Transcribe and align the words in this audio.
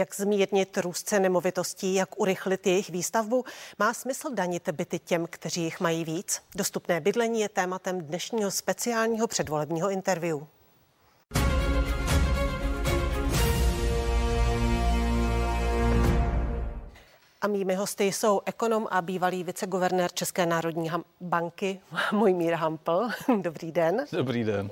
Jak 0.00 0.14
zmírnit 0.14 0.78
růst 0.78 1.08
cen 1.08 1.22
nemovitostí, 1.22 1.94
jak 1.94 2.20
urychlit 2.20 2.66
jejich 2.66 2.90
výstavbu? 2.90 3.44
Má 3.78 3.94
smysl 3.94 4.30
danit 4.34 4.68
byty 4.68 4.98
těm, 4.98 5.26
kteří 5.30 5.62
jich 5.62 5.80
mají 5.80 6.04
víc? 6.04 6.42
Dostupné 6.56 7.00
bydlení 7.00 7.40
je 7.40 7.48
tématem 7.48 8.00
dnešního 8.00 8.50
speciálního 8.50 9.26
předvolebního 9.26 9.90
interview. 9.90 10.38
A 17.40 17.46
mými 17.46 17.74
hosty 17.74 18.04
jsou 18.04 18.40
ekonom 18.46 18.86
a 18.90 19.02
bývalý 19.02 19.44
viceguvernér 19.44 20.12
České 20.12 20.46
národní 20.46 20.90
banky 21.20 21.80
Mojmír 22.12 22.54
Hampl. 22.54 23.08
Dobrý 23.40 23.72
den. 23.72 24.04
Dobrý 24.12 24.44
den. 24.44 24.70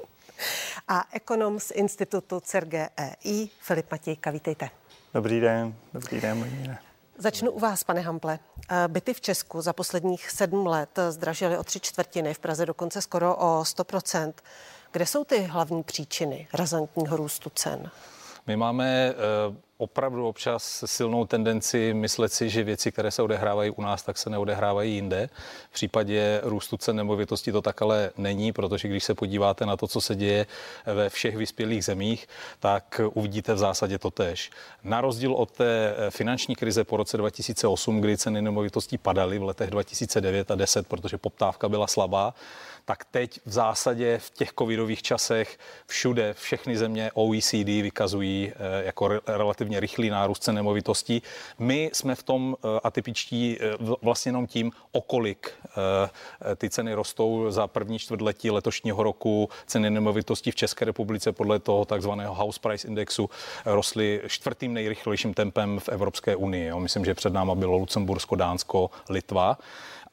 A 0.88 1.05
ekonom 1.12 1.60
z 1.60 1.70
institutu 1.70 2.41
CERGEI 2.41 3.48
Filip 3.60 3.91
Matějka. 3.91 4.30
Vítejte. 4.30 4.70
Dobrý 5.14 5.41
den. 5.41 5.74
Dobrý 5.95 6.20
den, 6.20 6.38
Mojmíre. 6.38 6.78
Začnu 7.19 7.51
u 7.51 7.59
vás, 7.59 7.84
pane 7.84 8.01
Hample. 8.01 8.38
Eh, 8.70 8.88
byty 8.88 9.14
v 9.14 9.20
Česku 9.20 9.61
za 9.61 9.73
posledních 9.73 10.30
sedm 10.30 10.66
let 10.66 10.98
zdražily 11.11 11.59
o 11.59 11.64
tři 11.64 11.80
čtvrtiny, 11.80 12.34
v 12.34 12.38
Praze 12.38 12.66
dokonce 12.66 13.02
skoro 13.02 13.37
o 13.37 13.64
100%. 13.64 14.33
Kde 14.92 15.06
jsou 15.06 15.24
ty 15.24 15.38
hlavní 15.42 15.83
příčiny 15.83 16.48
razantního 16.52 17.16
růstu 17.16 17.50
cen? 17.50 17.91
My 18.47 18.56
máme 18.56 19.14
uh 19.48 19.67
opravdu 19.78 20.28
občas 20.28 20.84
silnou 20.87 21.24
tendenci 21.24 21.95
myslet 21.95 22.32
si, 22.32 22.50
že 22.50 22.64
věci, 22.64 22.92
které 22.92 23.10
se 23.10 23.23
odehrávají 23.23 23.70
u 23.70 23.82
nás, 23.82 24.02
tak 24.02 24.19
se 24.19 24.30
neodehrávají 24.30 24.95
jinde. 24.95 25.28
V 25.70 25.73
případě 25.73 26.41
růstu 26.42 26.77
cen 26.77 26.96
nemovitosti 26.96 27.52
to 27.52 27.62
tak 27.62 27.83
ale 27.83 28.11
není, 28.17 28.52
protože 28.52 28.89
když 28.89 29.05
se 29.05 29.14
podíváte 29.14 29.67
na 29.67 29.77
to, 29.77 29.86
co 29.86 30.00
se 30.00 30.14
děje 30.14 30.47
ve 30.86 31.11
všech 31.11 31.36
vyspělých 31.36 31.84
zemích, 31.84 32.28
tak 32.61 33.00
uvidíte 33.14 33.55
v 33.55 33.58
zásadě 33.58 33.98
to 33.98 34.11
tež. 34.11 34.50
Na 34.84 35.00
rozdíl 35.00 35.33
od 35.33 35.50
té 35.50 35.95
finanční 36.11 36.56
krize 36.56 36.84
po 36.84 36.97
roce 36.97 37.17
2008, 37.17 38.00
kdy 38.00 38.17
ceny 38.17 38.42
nemovitostí 38.42 38.98
padaly 38.98 39.39
v 39.39 39.42
letech 39.42 39.70
2009 39.70 40.50
a 40.50 40.55
10, 40.55 40.86
protože 40.86 41.19
poptávka 41.19 41.69
byla 41.69 41.86
slabá, 41.86 42.34
tak 42.89 43.05
teď 43.05 43.41
v 43.47 43.52
zásadě 43.52 44.19
v 44.19 44.30
těch 44.30 44.52
covidových 44.58 45.02
časech 45.02 45.58
všude 45.86 46.34
všechny 46.34 46.78
země 46.78 47.11
OECD 47.14 47.67
vykazují 47.67 48.52
eh, 48.52 48.84
jako 48.84 49.08
relativně 49.27 49.67
rychlý 49.77 50.11
nárůst 50.11 50.42
cen 50.42 50.55
nemovitostí. 50.55 51.22
My 51.58 51.91
jsme 51.92 52.14
v 52.14 52.22
tom 52.22 52.56
eh, 52.56 52.80
atypičtí 52.83 53.58
eh, 53.61 53.77
vlastně 54.02 54.28
jenom 54.28 54.47
tím, 54.47 54.72
okolik 54.92 55.52
ty 56.56 56.70
ceny 56.70 56.94
rostou 56.94 57.50
za 57.50 57.66
první 57.66 57.98
čtvrtletí 57.98 58.50
letošního 58.50 59.02
roku. 59.02 59.48
Ceny 59.66 59.91
nemovitostí 59.91 60.50
v 60.50 60.55
České 60.55 60.84
republice 60.84 61.33
podle 61.33 61.58
toho 61.58 61.84
takzvaného 61.84 62.34
House 62.34 62.61
Price 62.61 62.89
Indexu 62.89 63.30
rostly 63.64 64.22
čtvrtým 64.27 64.74
nejrychlejším 64.74 65.34
tempem 65.34 65.80
v 65.80 65.89
Evropské 65.89 66.36
unii. 66.36 66.72
Myslím, 66.78 67.05
že 67.05 67.14
před 67.14 67.33
náma 67.33 67.55
bylo 67.55 67.77
Lucembursko, 67.77 68.36
Dánsko, 68.36 68.91
Litva. 69.08 69.58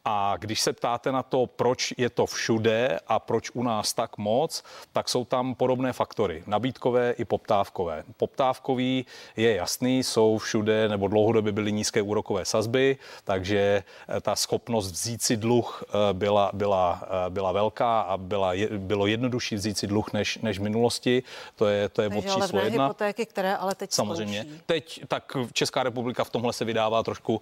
A 0.07 0.35
když 0.37 0.61
se 0.61 0.73
ptáte 0.73 1.11
na 1.11 1.23
to, 1.23 1.45
proč 1.45 1.93
je 1.97 2.09
to 2.09 2.25
všude 2.25 2.99
a 3.07 3.19
proč 3.19 3.51
u 3.53 3.63
nás 3.63 3.93
tak 3.93 4.17
moc, 4.17 4.63
tak 4.93 5.09
jsou 5.09 5.25
tam 5.25 5.55
podobné 5.55 5.93
faktory, 5.93 6.43
nabídkové 6.47 7.11
i 7.11 7.25
poptávkové. 7.25 8.03
Poptávkový 8.17 9.05
je 9.35 9.55
jasný, 9.55 10.03
jsou 10.03 10.37
všude 10.37 10.89
nebo 10.89 11.07
dlouhodobě 11.07 11.51
byly 11.51 11.71
nízké 11.71 12.01
úrokové 12.01 12.45
sazby, 12.45 12.97
takže 13.23 13.83
eh, 14.07 14.21
ta 14.21 14.35
schopnost 14.35 14.91
vzít 14.91 15.21
si 15.21 15.37
dluh 15.37 15.83
eh, 15.89 16.13
byla, 16.13 16.49
byla, 16.53 17.03
eh, 17.03 17.29
byla 17.29 17.51
velká 17.51 18.01
a 18.01 18.17
byla, 18.17 18.53
bylo 18.77 19.07
jednodušší 19.07 19.55
vzít 19.55 19.77
si 19.77 19.87
dluh 19.87 20.13
než, 20.13 20.37
než 20.37 20.59
v 20.59 20.61
minulosti. 20.61 21.23
To 21.55 21.67
je, 21.67 21.89
to 21.89 22.01
je 22.01 22.09
bod 22.09 22.21
číslo 22.21 22.59
jedna. 22.59 22.85
hypotéky, 22.85 23.25
které 23.25 23.55
ale 23.55 23.75
teď 23.75 23.91
Samozřejmě. 23.91 24.39
Skončí. 24.39 24.61
Teď 24.65 25.01
tak 25.07 25.37
Česká 25.53 25.83
republika 25.83 26.23
v 26.23 26.29
tomhle 26.29 26.53
se 26.53 26.65
vydává 26.65 27.03
trošku 27.03 27.35
uh, 27.35 27.41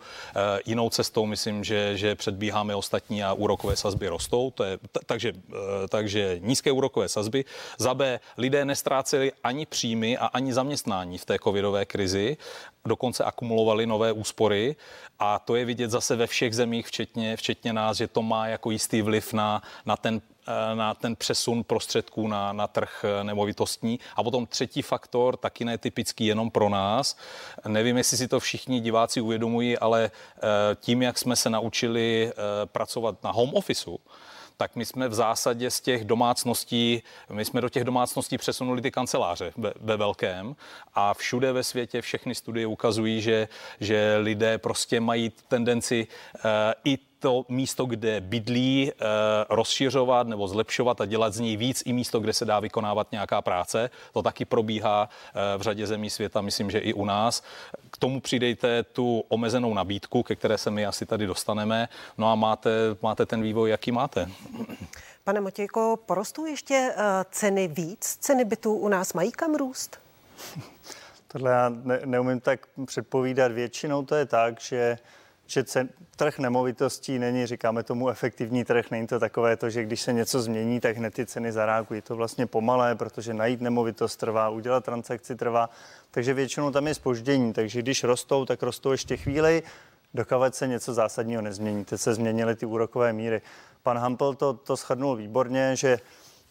jinou 0.65 0.89
cestou. 0.89 1.25
Myslím, 1.25 1.63
že, 1.63 1.97
že 1.97 2.15
předbíhá 2.15 2.52
předbíháme 2.53 2.75
ostatní 2.75 3.23
a 3.23 3.33
úrokové 3.33 3.75
sazby 3.75 4.07
rostou, 4.07 4.51
to 4.51 4.63
je, 4.63 4.77
t- 4.77 4.99
takže, 5.05 5.33
eh, 5.33 5.87
takže 5.89 6.37
nízké 6.39 6.71
úrokové 6.71 7.09
sazby. 7.09 7.45
Za 7.77 7.93
B, 7.93 8.19
lidé 8.37 8.65
nestráceli 8.65 9.31
ani 9.43 9.65
příjmy 9.65 10.17
a 10.17 10.25
ani 10.25 10.53
zaměstnání 10.53 11.17
v 11.17 11.25
té 11.25 11.37
covidové 11.39 11.85
krizi, 11.85 12.37
dokonce 12.85 13.23
akumulovali 13.23 13.85
nové 13.85 14.11
úspory 14.11 14.75
a 15.19 15.39
to 15.39 15.55
je 15.55 15.65
vidět 15.65 15.89
zase 15.89 16.15
ve 16.15 16.27
všech 16.27 16.55
zemích, 16.55 16.87
včetně, 16.87 17.37
včetně 17.37 17.73
nás, 17.73 17.97
že 17.97 18.07
to 18.07 18.21
má 18.21 18.47
jako 18.47 18.71
jistý 18.71 19.01
vliv 19.01 19.33
na, 19.33 19.61
na 19.85 19.97
ten 19.97 20.21
na 20.73 20.93
ten 20.93 21.15
přesun 21.15 21.63
prostředků 21.63 22.27
na, 22.27 22.53
na 22.53 22.67
trh 22.67 23.05
eh, 23.05 23.23
nemovitostní. 23.23 23.99
A 24.15 24.23
potom 24.23 24.45
třetí 24.45 24.81
faktor, 24.81 25.37
taky 25.37 25.65
netypický 25.65 26.25
jenom 26.25 26.51
pro 26.51 26.69
nás. 26.69 27.17
Nevím, 27.67 27.97
jestli 27.97 28.17
si 28.17 28.27
to 28.27 28.39
všichni 28.39 28.79
diváci 28.79 29.21
uvědomují, 29.21 29.77
ale 29.77 30.11
eh, 30.37 30.39
tím, 30.75 31.01
jak 31.01 31.17
jsme 31.17 31.35
se 31.35 31.49
naučili 31.49 32.31
pracovat 32.65 33.23
na 33.23 33.31
home 33.31 33.53
officeu, 33.53 33.99
tak 34.57 34.75
my 34.75 34.85
jsme 34.85 35.07
v 35.07 35.13
zásadě 35.13 35.71
z 35.71 35.81
těch 35.81 36.05
domácností, 36.05 37.03
my 37.29 37.45
jsme 37.45 37.61
do 37.61 37.69
těch 37.69 37.83
domácností 37.83 38.37
přesunuli 38.37 38.81
ty 38.81 38.91
kanceláře 38.91 39.53
ve, 39.57 39.73
ve 39.79 39.97
velkém 39.97 40.55
a 40.93 41.13
všude 41.13 41.53
ve 41.53 41.63
světě 41.63 42.01
všechny 42.01 42.35
studie 42.35 42.67
ukazují, 42.67 43.21
že, 43.21 43.47
že 43.79 44.17
lidé 44.17 44.57
prostě 44.57 44.99
mají 44.99 45.31
tendenci 45.47 46.07
uh, 46.35 46.41
i 46.85 46.97
to 47.23 47.45
místo, 47.49 47.85
kde 47.85 48.21
bydlí, 48.21 48.91
eh, 48.91 49.05
rozšiřovat 49.49 50.27
nebo 50.27 50.47
zlepšovat 50.47 51.01
a 51.01 51.05
dělat 51.05 51.33
z 51.33 51.39
něj 51.39 51.57
víc 51.57 51.83
i 51.85 51.93
místo, 51.93 52.19
kde 52.19 52.33
se 52.33 52.45
dá 52.45 52.59
vykonávat 52.59 53.11
nějaká 53.11 53.41
práce. 53.41 53.89
To 54.13 54.21
taky 54.21 54.45
probíhá 54.45 55.09
eh, 55.09 55.57
v 55.57 55.61
řadě 55.61 55.87
zemí 55.87 56.09
světa, 56.09 56.41
myslím, 56.41 56.71
že 56.71 56.79
i 56.79 56.93
u 56.93 57.05
nás. 57.05 57.43
K 57.91 57.97
tomu 57.97 58.21
přidejte 58.21 58.83
tu 58.83 59.23
omezenou 59.27 59.73
nabídku, 59.73 60.23
ke 60.23 60.35
které 60.35 60.57
se 60.57 60.71
my 60.71 60.85
asi 60.85 61.05
tady 61.05 61.27
dostaneme. 61.27 61.89
No 62.17 62.31
a 62.31 62.35
máte, 62.35 62.69
máte 63.01 63.25
ten 63.25 63.41
vývoj, 63.41 63.69
jaký 63.69 63.91
máte. 63.91 64.29
Pane 65.23 65.41
Motějko, 65.41 65.99
porostou 66.05 66.45
ještě 66.45 66.93
uh, 66.95 67.03
ceny 67.31 67.67
víc? 67.67 68.17
Ceny 68.19 68.45
bytů 68.45 68.73
u 68.73 68.87
nás 68.87 69.13
mají 69.13 69.31
kam 69.31 69.55
růst? 69.55 69.99
Tohle 71.27 71.51
já 71.51 71.69
ne, 71.69 71.99
neumím 72.05 72.39
tak 72.39 72.67
předpovídat. 72.85 73.51
Většinou 73.51 74.05
to 74.05 74.15
je 74.15 74.25
tak, 74.25 74.61
že 74.61 74.97
že 75.47 75.63
cen, 75.63 75.89
trh 76.15 76.39
nemovitostí 76.39 77.19
není, 77.19 77.45
říkáme 77.45 77.83
tomu, 77.83 78.09
efektivní 78.09 78.65
trh. 78.65 78.91
Není 78.91 79.07
to 79.07 79.19
takové 79.19 79.57
to, 79.57 79.69
že 79.69 79.83
když 79.83 80.01
se 80.01 80.13
něco 80.13 80.41
změní, 80.41 80.79
tak 80.79 80.97
hned 80.97 81.13
ty 81.13 81.25
ceny 81.25 81.51
zareagují. 81.51 82.01
To 82.01 82.15
vlastně 82.15 82.45
pomalé, 82.45 82.95
protože 82.95 83.33
najít 83.33 83.61
nemovitost 83.61 84.15
trvá, 84.15 84.49
udělat 84.49 84.85
transakci 84.85 85.35
trvá. 85.35 85.69
Takže 86.11 86.33
většinou 86.33 86.71
tam 86.71 86.87
je 86.87 86.93
spoždění. 86.93 87.53
Takže 87.53 87.81
když 87.81 88.03
rostou, 88.03 88.45
tak 88.45 88.63
rostou 88.63 88.91
ještě 88.91 89.17
chvíli, 89.17 89.63
dokávat 90.13 90.55
se 90.55 90.67
něco 90.67 90.93
zásadního 90.93 91.41
nezmění. 91.41 91.85
Teď 91.85 92.01
se 92.01 92.13
změnily 92.13 92.55
ty 92.55 92.65
úrokové 92.65 93.13
míry. 93.13 93.41
Pan 93.83 93.97
Hampel 93.97 94.33
to, 94.33 94.53
to 94.53 94.75
shrnul 94.75 95.15
výborně, 95.15 95.75
že 95.75 95.99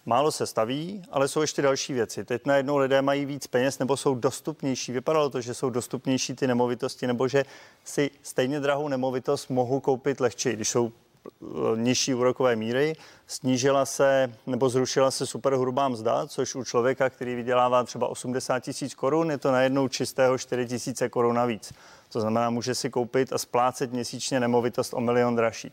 Málo 0.06 0.32
se 0.32 0.46
staví, 0.46 1.02
ale 1.10 1.28
jsou 1.28 1.40
ještě 1.40 1.62
další 1.62 1.92
věci. 1.92 2.24
Teď 2.24 2.46
najednou 2.46 2.76
lidé 2.76 3.02
mají 3.02 3.24
víc 3.24 3.46
peněz 3.46 3.78
nebo 3.78 3.96
jsou 3.96 4.14
dostupnější. 4.14 4.92
Vypadalo 4.92 5.30
to, 5.30 5.40
že 5.40 5.54
jsou 5.54 5.70
dostupnější 5.70 6.34
ty 6.34 6.46
nemovitosti 6.46 7.06
nebo 7.06 7.28
že 7.28 7.44
si 7.84 8.10
stejně 8.22 8.60
drahou 8.60 8.88
nemovitost 8.88 9.50
mohou 9.50 9.80
koupit 9.80 10.20
lehčí, 10.20 10.52
když 10.52 10.68
jsou 10.68 10.92
eh, 11.26 11.46
nižší 11.76 12.14
úrokové 12.14 12.56
míry. 12.56 12.96
Snížila 13.26 13.86
se 13.86 14.32
nebo 14.46 14.68
zrušila 14.68 15.10
se 15.10 15.26
superhrubá 15.26 15.88
mzda, 15.88 16.26
což 16.26 16.54
u 16.54 16.64
člověka, 16.64 17.10
který 17.10 17.34
vydělává 17.34 17.84
třeba 17.84 18.06
80 18.06 18.60
tisíc 18.60 18.94
korun, 18.94 19.30
je 19.30 19.38
to 19.38 19.52
najednou 19.52 19.88
čistého 19.88 20.38
4 20.38 20.66
tisíce 20.66 21.08
korun 21.08 21.36
navíc. 21.36 21.72
To 22.12 22.20
znamená, 22.20 22.50
může 22.50 22.74
si 22.74 22.90
koupit 22.90 23.32
a 23.32 23.38
splácet 23.38 23.92
měsíčně 23.92 24.40
nemovitost 24.40 24.94
o 24.94 25.00
milion 25.00 25.36
dražší. 25.36 25.72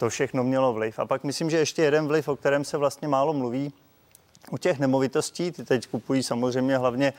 To 0.00 0.08
všechno 0.08 0.44
mělo 0.44 0.72
vliv. 0.72 0.98
A 0.98 1.06
pak 1.06 1.24
myslím, 1.24 1.50
že 1.50 1.58
ještě 1.58 1.82
jeden 1.82 2.08
vliv, 2.08 2.28
o 2.28 2.36
kterém 2.36 2.64
se 2.64 2.76
vlastně 2.76 3.08
málo 3.08 3.32
mluví, 3.32 3.72
u 4.50 4.58
těch 4.58 4.78
nemovitostí, 4.78 5.52
ty 5.52 5.64
teď 5.64 5.86
kupují 5.86 6.22
samozřejmě 6.22 6.78
hlavně 6.78 7.12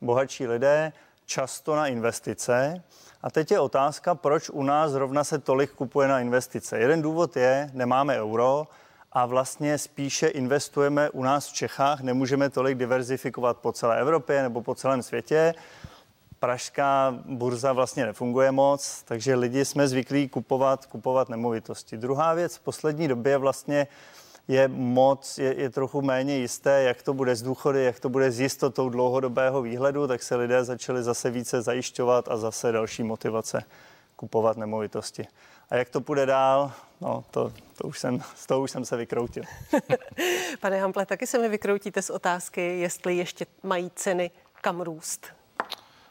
bohatší 0.00 0.46
lidé, 0.46 0.92
často 1.26 1.76
na 1.76 1.86
investice. 1.86 2.82
A 3.22 3.30
teď 3.30 3.50
je 3.50 3.60
otázka, 3.60 4.14
proč 4.14 4.50
u 4.50 4.62
nás 4.62 4.92
zrovna 4.92 5.24
se 5.24 5.38
tolik 5.38 5.72
kupuje 5.72 6.08
na 6.08 6.20
investice. 6.20 6.78
Jeden 6.78 7.02
důvod 7.02 7.36
je, 7.36 7.70
nemáme 7.72 8.20
euro 8.20 8.66
a 9.12 9.26
vlastně 9.26 9.78
spíše 9.78 10.26
investujeme 10.26 11.10
u 11.10 11.22
nás 11.22 11.48
v 11.48 11.52
Čechách, 11.52 12.00
nemůžeme 12.00 12.50
tolik 12.50 12.78
diverzifikovat 12.78 13.56
po 13.56 13.72
celé 13.72 14.00
Evropě 14.00 14.42
nebo 14.42 14.62
po 14.62 14.74
celém 14.74 15.02
světě 15.02 15.54
pražská 16.38 17.18
burza 17.24 17.72
vlastně 17.72 18.06
nefunguje 18.06 18.52
moc, 18.52 19.02
takže 19.02 19.34
lidi 19.34 19.64
jsme 19.64 19.88
zvyklí 19.88 20.28
kupovat, 20.28 20.86
kupovat 20.86 21.28
nemovitosti. 21.28 21.96
Druhá 21.96 22.34
věc 22.34 22.56
v 22.56 22.60
poslední 22.60 23.08
době 23.08 23.38
vlastně 23.38 23.86
je 24.48 24.68
moc, 24.68 25.38
je, 25.38 25.60
je 25.60 25.70
trochu 25.70 26.02
méně 26.02 26.36
jisté, 26.36 26.82
jak 26.82 27.02
to 27.02 27.14
bude 27.14 27.36
z 27.36 27.42
důchody, 27.42 27.84
jak 27.84 28.00
to 28.00 28.08
bude 28.08 28.30
s 28.30 28.40
jistotou 28.40 28.88
dlouhodobého 28.88 29.62
výhledu, 29.62 30.06
tak 30.06 30.22
se 30.22 30.36
lidé 30.36 30.64
začali 30.64 31.02
zase 31.02 31.30
více 31.30 31.62
zajišťovat 31.62 32.28
a 32.28 32.36
zase 32.36 32.72
další 32.72 33.02
motivace 33.02 33.62
kupovat 34.16 34.56
nemovitosti. 34.56 35.26
A 35.70 35.76
jak 35.76 35.88
to 35.88 36.00
půjde 36.00 36.26
dál, 36.26 36.72
no 37.00 37.24
to, 37.30 37.52
to 37.78 37.88
už 37.88 37.98
jsem, 37.98 38.22
z 38.36 38.46
toho 38.46 38.60
už 38.60 38.70
jsem 38.70 38.84
se 38.84 38.96
vykroutil. 38.96 39.42
Pane 40.60 40.80
Hample, 40.80 41.06
taky 41.06 41.26
se 41.26 41.38
mi 41.38 41.48
vykroutíte 41.48 42.02
z 42.02 42.10
otázky, 42.10 42.78
jestli 42.78 43.16
ještě 43.16 43.46
mají 43.62 43.90
ceny 43.94 44.30
kam 44.66 44.80
růst. 44.80 45.26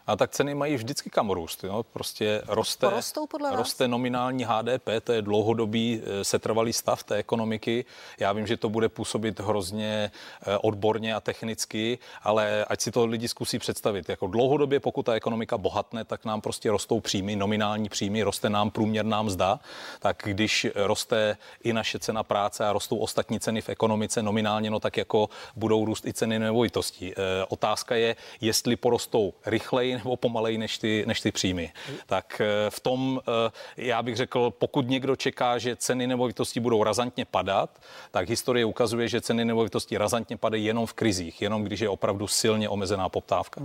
A 0.07 0.15
tak 0.15 0.31
ceny 0.31 0.55
mají 0.55 0.75
vždycky 0.75 1.09
kam 1.09 1.29
růst. 1.29 1.63
Jo? 1.63 1.85
Prostě 1.93 2.41
roste, 2.47 2.87
Porostou 2.87 3.27
podle 3.27 3.49
vás? 3.49 3.57
roste 3.57 3.87
nominální 3.87 4.43
HDP, 4.43 4.89
to 5.03 5.11
je 5.11 5.21
dlouhodobý 5.21 6.01
eh, 6.03 6.23
setrvalý 6.23 6.73
stav 6.73 7.03
té 7.03 7.15
ekonomiky. 7.15 7.85
Já 8.19 8.33
vím, 8.33 8.47
že 8.47 8.57
to 8.57 8.69
bude 8.69 8.89
působit 8.89 9.39
hrozně 9.39 10.11
eh, 10.41 10.57
odborně 10.57 11.15
a 11.15 11.19
technicky, 11.19 11.99
ale 12.23 12.65
ať 12.65 12.81
si 12.81 12.91
to 12.91 13.05
lidi 13.05 13.27
zkusí 13.27 13.59
představit. 13.59 14.09
Jako 14.09 14.27
dlouhodobě, 14.27 14.79
pokud 14.79 15.05
ta 15.05 15.13
ekonomika 15.13 15.57
bohatne, 15.57 16.05
tak 16.05 16.25
nám 16.25 16.41
prostě 16.41 16.71
rostou 16.71 16.99
příjmy, 16.99 17.35
nominální 17.35 17.89
příjmy, 17.89 18.23
roste 18.23 18.49
nám 18.49 18.71
průměrná 18.71 19.21
mzda, 19.21 19.59
tak 19.99 20.21
když 20.25 20.67
roste 20.75 21.37
i 21.63 21.73
naše 21.73 21.99
cena 21.99 22.23
práce 22.23 22.65
a 22.65 22.73
rostou 22.73 22.97
ostatní 22.97 23.39
ceny 23.39 23.61
v 23.61 23.69
ekonomice 23.69 24.23
nominálně, 24.23 24.69
no 24.69 24.79
tak 24.79 24.97
jako 24.97 25.29
budou 25.55 25.85
růst 25.85 26.05
i 26.05 26.13
ceny 26.13 26.39
nemovitostí. 26.39 27.13
E, 27.13 27.15
otázka 27.49 27.95
je, 27.95 28.15
jestli 28.41 28.75
porostou 28.75 29.33
rychleji 29.45 29.94
nebo 29.97 30.15
pomaleji 30.15 30.57
než 30.57 30.77
ty, 30.77 31.03
než 31.07 31.21
ty 31.21 31.31
příjmy. 31.31 31.71
Tak 32.05 32.41
e, 32.41 32.69
v 32.69 32.79
tom 32.79 33.21
e, 33.77 33.85
já 33.85 34.03
bych 34.03 34.15
řekl, 34.15 34.51
pokud 34.51 34.89
někdo 34.89 35.15
čeká, 35.15 35.57
že 35.57 35.75
ceny 35.75 36.07
nemovitostí 36.07 36.59
budou 36.59 36.83
razantně 36.83 37.25
padat, 37.25 37.81
tak 38.11 38.29
historie 38.29 38.65
ukazuje, 38.65 39.07
že 39.07 39.21
ceny 39.21 39.45
nemovitostí 39.45 39.97
razantně 39.97 40.37
padají 40.37 40.65
jenom 40.65 40.85
v 40.85 40.93
krizích, 40.93 41.41
jenom 41.41 41.63
když 41.63 41.79
je 41.79 41.89
opravdu 41.89 42.27
silně 42.27 42.69
omezená 42.69 43.09
poptávka. 43.09 43.61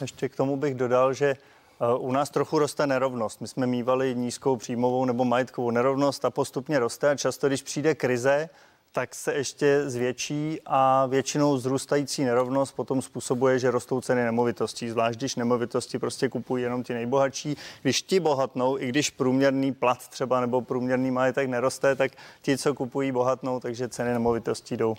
Ještě 0.00 0.28
k 0.28 0.36
tomu 0.36 0.56
bych 0.56 0.74
dodal, 0.74 1.12
že 1.12 1.36
Eh, 1.80 1.98
u 1.98 2.12
nás 2.12 2.30
trochu 2.30 2.58
roste 2.58 2.86
nerovnost. 2.86 3.40
My 3.40 3.48
jsme 3.48 3.66
mývali 3.66 4.14
nízkou 4.14 4.56
příjmovou 4.56 5.04
nebo 5.04 5.24
majetkovou 5.24 5.70
nerovnost 5.70 6.24
a 6.24 6.30
postupně 6.30 6.78
roste 6.78 7.10
a 7.10 7.16
často, 7.16 7.48
když 7.48 7.62
přijde 7.62 7.94
krize, 7.94 8.48
tak 8.92 9.14
se 9.14 9.34
ještě 9.34 9.90
zvětší 9.90 10.60
a 10.66 11.06
většinou 11.06 11.58
zrůstající 11.58 12.24
nerovnost 12.24 12.72
potom 12.76 13.02
způsobuje, 13.02 13.58
že 13.58 13.70
rostou 13.70 14.00
ceny 14.00 14.24
nemovitostí, 14.24 14.90
zvlášť 14.90 15.18
když 15.18 15.36
nemovitosti 15.36 15.98
prostě 15.98 16.28
kupují 16.28 16.62
jenom 16.62 16.82
ti 16.82 16.94
nejbohatší. 16.94 17.56
Když 17.82 18.02
ti 18.02 18.20
bohatnou, 18.20 18.78
i 18.78 18.88
když 18.88 19.10
průměrný 19.10 19.72
plat 19.72 20.08
třeba 20.08 20.40
nebo 20.40 20.60
průměrný 20.60 21.10
majetek 21.10 21.48
neroste, 21.48 21.94
tak 21.94 22.12
ti, 22.42 22.58
co 22.58 22.74
kupují, 22.74 23.12
bohatnou, 23.12 23.60
takže 23.60 23.88
ceny 23.88 24.12
nemovitostí 24.12 24.76
jdou 24.76 24.94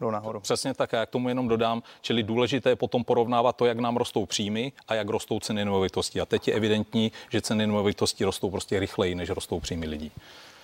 jdou 0.00 0.10
nahoru. 0.10 0.40
Přesně 0.40 0.74
tak, 0.74 0.92
já 0.92 1.06
k 1.06 1.10
tomu 1.10 1.28
jenom 1.28 1.48
dodám, 1.48 1.82
čili 2.00 2.22
důležité 2.22 2.70
je 2.70 2.76
potom 2.76 3.04
porovnávat 3.04 3.56
to, 3.56 3.66
jak 3.66 3.78
nám 3.78 3.96
rostou 3.96 4.26
příjmy 4.26 4.72
a 4.88 4.94
jak 4.94 5.08
rostou 5.08 5.40
ceny 5.40 5.64
nemovitostí. 5.64 6.20
A 6.20 6.26
teď 6.26 6.48
je 6.48 6.54
evidentní, 6.54 7.12
že 7.30 7.40
ceny 7.40 7.66
nemovitostí 7.66 8.24
rostou 8.24 8.50
prostě 8.50 8.80
rychleji, 8.80 9.14
než 9.14 9.30
rostou 9.30 9.60
příjmy 9.60 9.86
lidí. 9.86 10.12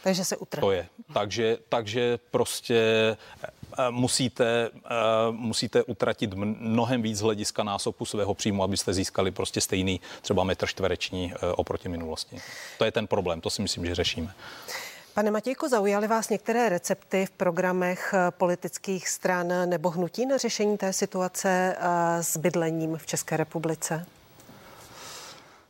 Takže 0.05 0.25
se 0.25 0.37
utrhne. 0.37 0.61
To 0.61 0.73
je. 0.73 0.87
Takže, 1.13 1.59
takže 1.69 2.19
prostě 2.31 2.77
eh, 3.79 3.91
musíte, 3.91 4.71
eh, 4.75 4.91
musíte 5.31 5.83
utratit 5.83 6.35
mnohem 6.35 7.03
víc 7.03 7.21
hlediska 7.21 7.63
násobu 7.63 8.05
svého 8.05 8.35
příjmu, 8.35 8.63
abyste 8.63 8.93
získali 8.93 9.31
prostě 9.31 9.61
stejný 9.61 10.01
třeba 10.23 10.45
metr 10.45 10.67
čtvereční 10.67 11.33
eh, 11.33 11.53
oproti 11.53 11.89
minulosti. 11.89 12.41
To 12.79 12.85
je 12.85 12.93
ten 12.93 13.07
problém, 13.07 13.41
to 13.41 13.51
si 13.51 13.63
myslím, 13.63 13.87
že 13.87 13.95
řešíme. 13.95 14.35
Pane 15.15 15.31
Matějko, 15.31 15.69
zaujaly 15.69 16.07
vás 16.07 16.29
některé 16.29 16.69
recepty 16.69 17.27
v 17.27 17.31
programech 17.31 18.15
eh, 18.15 18.31
politických 18.31 19.09
stran 19.09 19.69
nebo 19.69 19.91
hnutí 19.91 20.27
na 20.27 20.37
řešení 20.37 20.79
té 20.79 20.93
situace 20.93 21.77
eh, 21.79 22.23
s 22.23 22.37
bydlením 22.37 22.97
v 22.97 23.07
České 23.07 23.37
republice? 23.37 24.07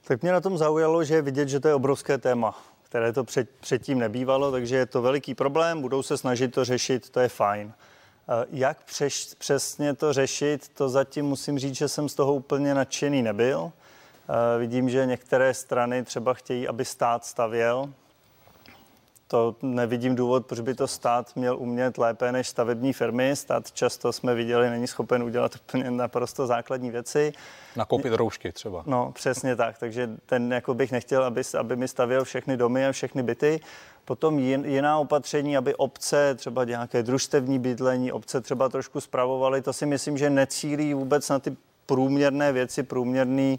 Tak 0.05 0.23
mě 0.23 0.33
na 0.33 0.41
tom 0.41 0.59
zaujalo, 0.59 1.05
že 1.05 1.15
je 1.15 1.23
vidět, 1.23 1.49
že 1.49 1.61
to 1.61 1.69
je 1.69 1.75
obrovské 1.75 2.19
téma, 2.19 2.63
které 2.95 3.13
to 3.13 3.25
před, 3.25 3.51
předtím 3.61 3.99
nebývalo, 3.99 4.53
takže 4.53 4.77
je 4.77 4.87
to 4.87 5.03
veliký 5.03 5.35
problém, 5.35 5.83
budou 5.83 6.03
se 6.03 6.19
snažit 6.19 6.55
to 6.55 6.65
řešit, 6.65 7.11
to 7.11 7.21
je 7.21 7.29
fajn. 7.29 7.73
Eh, 7.73 8.47
jak 8.51 8.83
přeš, 8.85 9.35
přesně 9.39 9.95
to 9.95 10.13
řešit, 10.13 10.69
to 10.69 10.89
zatím 10.89 11.27
musím 11.27 11.59
říct, 11.59 11.75
že 11.75 11.89
jsem 11.89 12.09
z 12.09 12.15
toho 12.15 12.35
úplně 12.35 12.75
nadšený 12.75 13.23
nebyl. 13.23 13.73
Vidím, 14.59 14.91
že 14.91 15.07
některé 15.07 15.55
strany 15.55 16.05
třeba 16.05 16.35
chtějí, 16.35 16.69
aby 16.69 16.85
stát 16.85 17.25
stavěl, 17.25 17.93
to 19.27 19.57
nevidím 19.63 20.15
důvod, 20.15 20.47
proč 20.47 20.61
by 20.61 20.75
to 20.75 20.89
stát 20.89 21.37
měl 21.37 21.57
umět 21.59 21.99
lépe 21.99 22.33
než 22.33 22.49
stavební 22.49 22.93
firmy. 22.93 23.37
Stát 23.37 23.73
často 23.73 24.13
jsme 24.13 24.35
viděli, 24.35 24.71
není 24.71 24.87
schopen 24.87 25.23
udělat 25.23 25.55
úplně 25.69 25.91
naprosto 25.91 26.47
základní 26.47 26.91
věci. 26.91 27.33
Nakoupit 27.77 28.13
roušky 28.13 28.53
třeba. 28.53 28.83
No, 28.87 29.13
přesně 29.13 29.57
tak. 29.57 29.79
Takže 29.79 30.11
ten 30.27 30.53
jako 30.53 30.75
bych 30.75 30.93
nechtěl, 30.93 31.25
aby, 31.25 31.43
aby 31.59 31.77
mi 31.77 31.89
stavěl 31.89 32.25
všechny 32.25 32.57
domy 32.57 32.87
a 32.87 32.93
všechny 32.93 33.23
byty. 33.23 33.61
Potom 34.05 34.39
jiná 34.39 34.99
opatření, 34.99 35.57
aby 35.57 35.75
obce, 35.75 36.35
třeba 36.35 36.65
nějaké 36.65 37.03
družstevní 37.03 37.59
bydlení, 37.59 38.13
obce 38.13 38.41
třeba 38.41 38.69
trošku 38.69 39.01
zpravovaly, 39.01 39.63
to 39.63 39.73
si 39.73 39.87
myslím, 39.87 40.19
že 40.19 40.31
necílí 40.31 40.95
vůbec 40.95 41.29
na 41.29 41.39
ty 41.39 41.57
průměrné 41.87 42.53
věci, 42.53 42.83
průměrný 42.83 43.59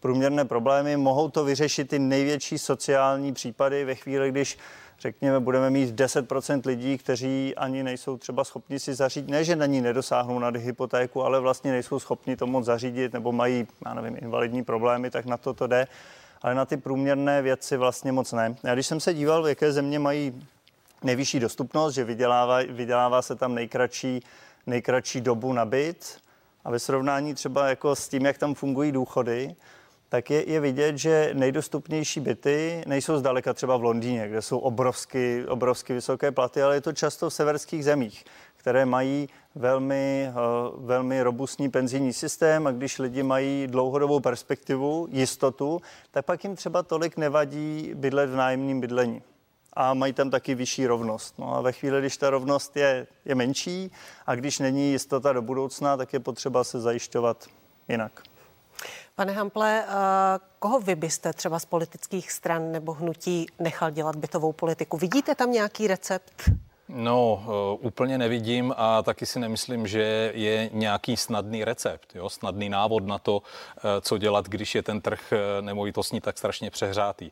průměrné 0.00 0.44
problémy. 0.44 0.96
Mohou 0.96 1.28
to 1.28 1.44
vyřešit 1.44 1.88
ty 1.88 1.98
největší 1.98 2.58
sociální 2.58 3.32
případy 3.32 3.84
ve 3.84 3.94
chvíli, 3.94 4.30
když 4.30 4.58
řekněme, 5.00 5.40
budeme 5.40 5.70
mít 5.70 6.00
10% 6.00 6.60
lidí, 6.66 6.98
kteří 6.98 7.54
ani 7.56 7.82
nejsou 7.82 8.16
třeba 8.16 8.44
schopni 8.44 8.78
si 8.78 8.94
zařídit, 8.94 9.30
ne, 9.30 9.44
že 9.44 9.56
na 9.56 9.66
ní 9.66 9.80
nedosáhnou 9.80 10.38
na 10.38 10.48
hypotéku, 10.48 11.22
ale 11.22 11.40
vlastně 11.40 11.72
nejsou 11.72 11.98
schopni 11.98 12.36
to 12.36 12.46
moc 12.46 12.64
zařídit 12.64 13.12
nebo 13.12 13.32
mají, 13.32 13.66
já 13.86 13.94
nevím, 13.94 14.16
invalidní 14.20 14.64
problémy, 14.64 15.10
tak 15.10 15.26
na 15.26 15.36
to 15.36 15.54
to 15.54 15.66
jde. 15.66 15.86
Ale 16.42 16.54
na 16.54 16.64
ty 16.64 16.76
průměrné 16.76 17.42
věci 17.42 17.76
vlastně 17.76 18.12
moc 18.12 18.32
ne. 18.32 18.56
Já 18.62 18.74
když 18.74 18.86
jsem 18.86 19.00
se 19.00 19.14
díval, 19.14 19.42
v 19.42 19.48
jaké 19.48 19.72
země 19.72 19.98
mají 19.98 20.42
nejvyšší 21.02 21.40
dostupnost, 21.40 21.94
že 21.94 22.04
vydělává, 22.04 22.58
vydělává 22.68 23.22
se 23.22 23.34
tam 23.34 23.54
nejkratší, 23.54 24.22
nejkratší 24.66 25.20
dobu 25.20 25.52
na 25.52 25.64
byt 25.64 26.18
a 26.64 26.70
ve 26.70 26.78
srovnání 26.78 27.34
třeba 27.34 27.68
jako 27.68 27.96
s 27.96 28.08
tím, 28.08 28.26
jak 28.26 28.38
tam 28.38 28.54
fungují 28.54 28.92
důchody, 28.92 29.54
tak 30.08 30.30
je, 30.30 30.50
je 30.50 30.60
vidět, 30.60 30.98
že 30.98 31.30
nejdostupnější 31.34 32.20
byty 32.20 32.82
nejsou 32.86 33.18
zdaleka 33.18 33.54
třeba 33.54 33.76
v 33.76 33.82
Londýně, 33.82 34.28
kde 34.28 34.42
jsou 34.42 34.58
obrovsky, 34.58 35.46
obrovsky 35.48 35.92
vysoké 35.92 36.32
platy, 36.32 36.62
ale 36.62 36.74
je 36.74 36.80
to 36.80 36.92
často 36.92 37.30
v 37.30 37.34
severských 37.34 37.84
zemích, 37.84 38.24
které 38.56 38.86
mají 38.86 39.28
velmi, 39.54 40.28
eh, 40.28 40.34
velmi 40.76 41.22
robustní 41.22 41.70
penzijní 41.70 42.12
systém 42.12 42.66
a 42.66 42.70
když 42.70 42.98
lidi 42.98 43.22
mají 43.22 43.66
dlouhodobou 43.66 44.20
perspektivu, 44.20 45.08
jistotu, 45.10 45.80
tak 46.10 46.24
pak 46.24 46.44
jim 46.44 46.56
třeba 46.56 46.82
tolik 46.82 47.16
nevadí 47.16 47.92
bydlet 47.94 48.30
v 48.30 48.36
nájemním 48.36 48.80
bydlení 48.80 49.22
a 49.72 49.94
mají 49.94 50.12
tam 50.12 50.30
taky 50.30 50.54
vyšší 50.54 50.86
rovnost. 50.86 51.38
No 51.38 51.56
a 51.56 51.60
ve 51.60 51.72
chvíli, 51.72 52.00
když 52.00 52.16
ta 52.16 52.30
rovnost 52.30 52.76
je, 52.76 53.06
je 53.24 53.34
menší 53.34 53.90
a 54.26 54.34
když 54.34 54.58
není 54.58 54.90
jistota 54.90 55.32
do 55.32 55.42
budoucna, 55.42 55.96
tak 55.96 56.12
je 56.12 56.20
potřeba 56.20 56.64
se 56.64 56.80
zajišťovat 56.80 57.46
jinak. 57.88 58.22
Pane 59.14 59.32
Hample, 59.32 59.84
eh, 59.84 59.88
koho 60.58 60.80
vy 60.80 60.94
byste 60.94 61.32
třeba 61.32 61.58
z 61.58 61.64
politických 61.64 62.32
stran 62.32 62.72
nebo 62.72 62.92
hnutí 62.92 63.46
nechal 63.58 63.90
dělat 63.90 64.16
bytovou 64.16 64.52
politiku? 64.52 64.96
Vidíte 64.96 65.34
tam 65.34 65.52
nějaký 65.52 65.86
recept? 65.86 66.50
No, 66.88 67.44
uh, 67.46 67.86
úplně 67.86 68.18
nevidím 68.18 68.74
a 68.76 69.02
taky 69.02 69.26
si 69.26 69.38
nemyslím, 69.38 69.86
že 69.86 70.32
je 70.34 70.70
nějaký 70.72 71.16
snadný 71.16 71.64
recept, 71.64 72.14
jo? 72.14 72.28
snadný 72.28 72.68
návod 72.68 73.06
na 73.06 73.18
to, 73.18 73.36
uh, 73.36 73.42
co 74.00 74.18
dělat, 74.18 74.48
když 74.48 74.74
je 74.74 74.82
ten 74.82 75.00
trh 75.00 75.32
nemovitostní 75.60 76.20
tak 76.20 76.38
strašně 76.38 76.70
přehřátý. 76.70 77.30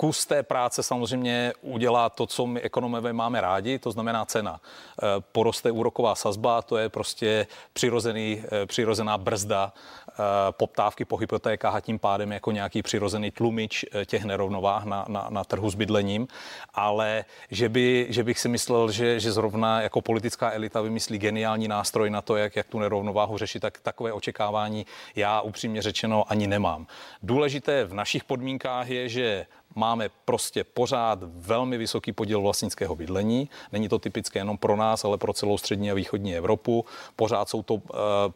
Kus 0.00 0.26
té 0.26 0.42
práce 0.42 0.82
samozřejmě 0.82 1.52
udělá 1.60 2.10
to, 2.10 2.26
co 2.26 2.46
my 2.46 2.60
ekonomové 2.60 3.12
máme 3.12 3.40
rádi, 3.40 3.78
to 3.78 3.90
znamená 3.90 4.24
cena. 4.24 4.60
Eh, 4.62 5.06
poroste 5.32 5.70
úroková 5.70 6.14
sazba, 6.14 6.62
to 6.62 6.76
je 6.76 6.88
prostě 6.88 7.46
přirozený, 7.72 8.42
eh, 8.62 8.66
přirozená 8.66 9.18
brzda 9.18 9.72
eh, 10.08 10.14
poptávky 10.50 11.04
po 11.04 11.16
hypotékách 11.16 11.74
a 11.74 11.80
tím 11.80 11.98
pádem 11.98 12.32
jako 12.32 12.52
nějaký 12.52 12.82
přirozený 12.82 13.30
tlumič 13.30 13.84
těch 14.06 14.24
nerovnovách 14.24 14.84
na, 14.84 15.04
na, 15.08 15.26
na 15.30 15.44
trhu 15.44 15.70
s 15.70 15.74
bydlením. 15.74 16.28
Ale 16.74 17.24
že, 17.50 17.68
by, 17.68 18.06
že 18.10 18.24
bych 18.24 18.38
si 18.38 18.48
myslel, 18.48 18.92
že, 18.92 19.20
že 19.20 19.32
zrovna 19.32 19.82
jako 19.82 20.00
politická 20.00 20.52
elita 20.52 20.80
vymyslí 20.80 21.18
geniální 21.18 21.68
nástroj 21.68 22.10
na 22.10 22.22
to, 22.22 22.36
jak, 22.36 22.56
jak 22.56 22.66
tu 22.66 22.78
nerovnováhu 22.78 23.38
řešit, 23.38 23.60
tak 23.60 23.78
takové 23.80 24.12
očekávání 24.12 24.86
já 25.16 25.40
upřímně 25.40 25.82
řečeno 25.82 26.24
ani 26.28 26.46
nemám. 26.46 26.86
Důležité 27.22 27.84
v 27.84 27.94
našich 27.94 28.24
podmínkách 28.24 28.88
je, 28.88 29.08
že 29.08 29.46
máme 29.78 30.08
prostě 30.24 30.64
pořád 30.64 31.18
velmi 31.22 31.78
vysoký 31.78 32.12
podíl 32.12 32.40
vlastnického 32.40 32.96
bydlení. 32.96 33.48
Není 33.72 33.88
to 33.88 33.98
typické 33.98 34.38
jenom 34.38 34.58
pro 34.58 34.76
nás, 34.76 35.04
ale 35.04 35.18
pro 35.18 35.32
celou 35.32 35.58
střední 35.58 35.90
a 35.90 35.94
východní 35.94 36.36
Evropu. 36.36 36.84
Pořád 37.16 37.48
jsou 37.48 37.62
to 37.62 37.74
uh, 37.74 37.80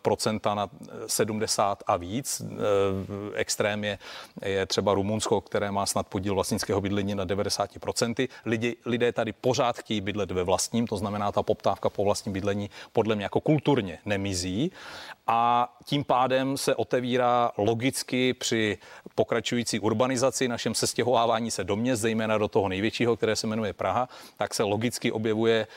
procenta 0.03 0.55
na 0.55 0.69
70 1.07 1.83
a 1.87 1.97
víc. 1.97 2.41
Uh, 2.41 2.59
extrém 3.35 3.85
je, 3.85 3.99
je 4.45 4.67
třeba 4.67 4.95
Rumunsko, 4.95 5.41
které 5.41 5.71
má 5.71 5.87
snad 5.87 6.07
podíl 6.07 6.35
vlastnického 6.35 6.81
bydlení 6.81 7.15
na 7.15 7.27
90%. 7.27 8.29
Lidi, 8.45 8.77
lidé 8.87 9.13
tady 9.13 9.33
pořád 9.33 9.79
chtějí 9.79 10.01
bydlet 10.01 10.31
ve 10.31 10.43
vlastním, 10.43 10.87
to 10.87 10.97
znamená, 10.97 11.33
ta 11.33 11.43
poptávka 11.43 11.91
po 11.91 12.05
vlastním 12.05 12.33
bydlení 12.33 12.71
podle 12.93 13.15
mě 13.15 13.25
jako 13.25 13.41
kulturně 13.41 13.99
nemizí 14.05 14.73
a 15.27 15.73
tím 15.85 16.05
pádem 16.05 16.57
se 16.57 16.75
otevírá 16.75 17.53
logicky 17.57 18.35
při 18.35 18.79
pokračující 19.15 19.81
urbanizaci, 19.81 20.49
našem 20.49 20.75
sestěhovávání 20.75 21.32
se 21.51 21.65
do 21.65 21.77
měst, 21.77 22.01
zejména 22.01 22.39
do 22.39 22.49
toho 22.49 22.69
největšího, 22.69 23.17
které 23.17 23.37
se 23.37 23.47
jmenuje 23.47 23.73
Praha, 23.73 24.09
tak 24.37 24.55
se 24.55 24.63
logicky 24.63 25.13
objevuje 25.13 25.61
e, 25.61 25.69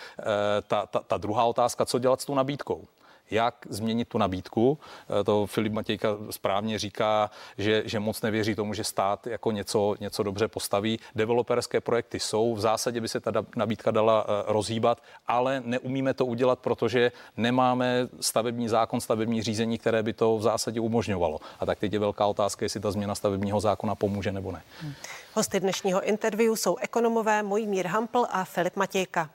ta, 0.62 0.86
ta, 0.86 1.00
ta 1.00 1.18
druhá 1.18 1.44
otázka, 1.44 1.86
co 1.86 2.00
dělat 2.00 2.22
s 2.22 2.26
tou 2.26 2.36
nabídkou 2.36 2.88
jak 3.32 3.68
změnit 3.70 4.08
tu 4.08 4.18
nabídku. 4.18 4.78
Eh, 5.20 5.24
to 5.24 5.46
Filip 5.46 5.74
Matějka 5.74 6.18
správně 6.30 6.80
říká, 6.80 7.32
že, 7.58 7.84
že 7.86 8.00
moc 8.00 8.22
nevěří 8.22 8.56
tomu, 8.56 8.74
že 8.74 8.84
stát 8.84 9.28
jako 9.28 9.52
něco, 9.52 9.96
něco 10.00 10.24
dobře 10.24 10.48
postaví. 10.48 11.00
Developerské 11.16 11.82
projekty 11.82 12.20
jsou, 12.20 12.56
v 12.56 12.60
zásadě 12.60 13.02
by 13.02 13.08
se 13.08 13.20
ta 13.20 13.32
nabídka 13.56 13.92
dala 13.92 14.26
eh, 14.28 14.44
rozhýbat, 14.48 15.02
ale 15.28 15.62
neumíme 15.66 16.14
to 16.14 16.26
udělat, 16.26 16.60
protože 16.60 17.12
nemáme 17.38 18.08
stavební 18.22 18.70
zákon, 18.70 19.02
stavební 19.02 19.44
řízení, 19.44 19.78
které 19.78 20.04
by 20.04 20.14
to 20.14 20.38
v 20.38 20.42
zásadě 20.42 20.80
umožňovalo. 20.80 21.40
A 21.60 21.66
tak 21.66 21.80
teď 21.80 21.94
je 21.94 22.00
velká 22.00 22.26
otázka, 22.26 22.66
jestli 22.66 22.80
ta 22.80 22.92
změna 22.92 23.16
stavebního 23.16 23.60
zákona 23.60 23.96
pomůže 23.96 24.32
nebo 24.32 24.52
ne. 24.52 24.62
Hosty 25.34 25.60
dnešního 25.60 26.02
interview 26.02 26.54
jsou 26.56 26.78
ekonomové 26.78 27.44
Mojmír 27.44 27.88
Hampl 27.88 28.26
a 28.30 28.44
Filip 28.44 28.76
Matějka. 28.76 29.30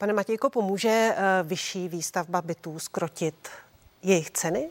Pane 0.00 0.12
Matějko, 0.12 0.50
pomůže 0.50 0.88
eh, 0.88 1.42
vyšší 1.42 1.88
výstavba 1.88 2.42
bytů 2.42 2.78
skrotit 2.78 3.48
jejich 4.02 4.30
ceny? 4.30 4.70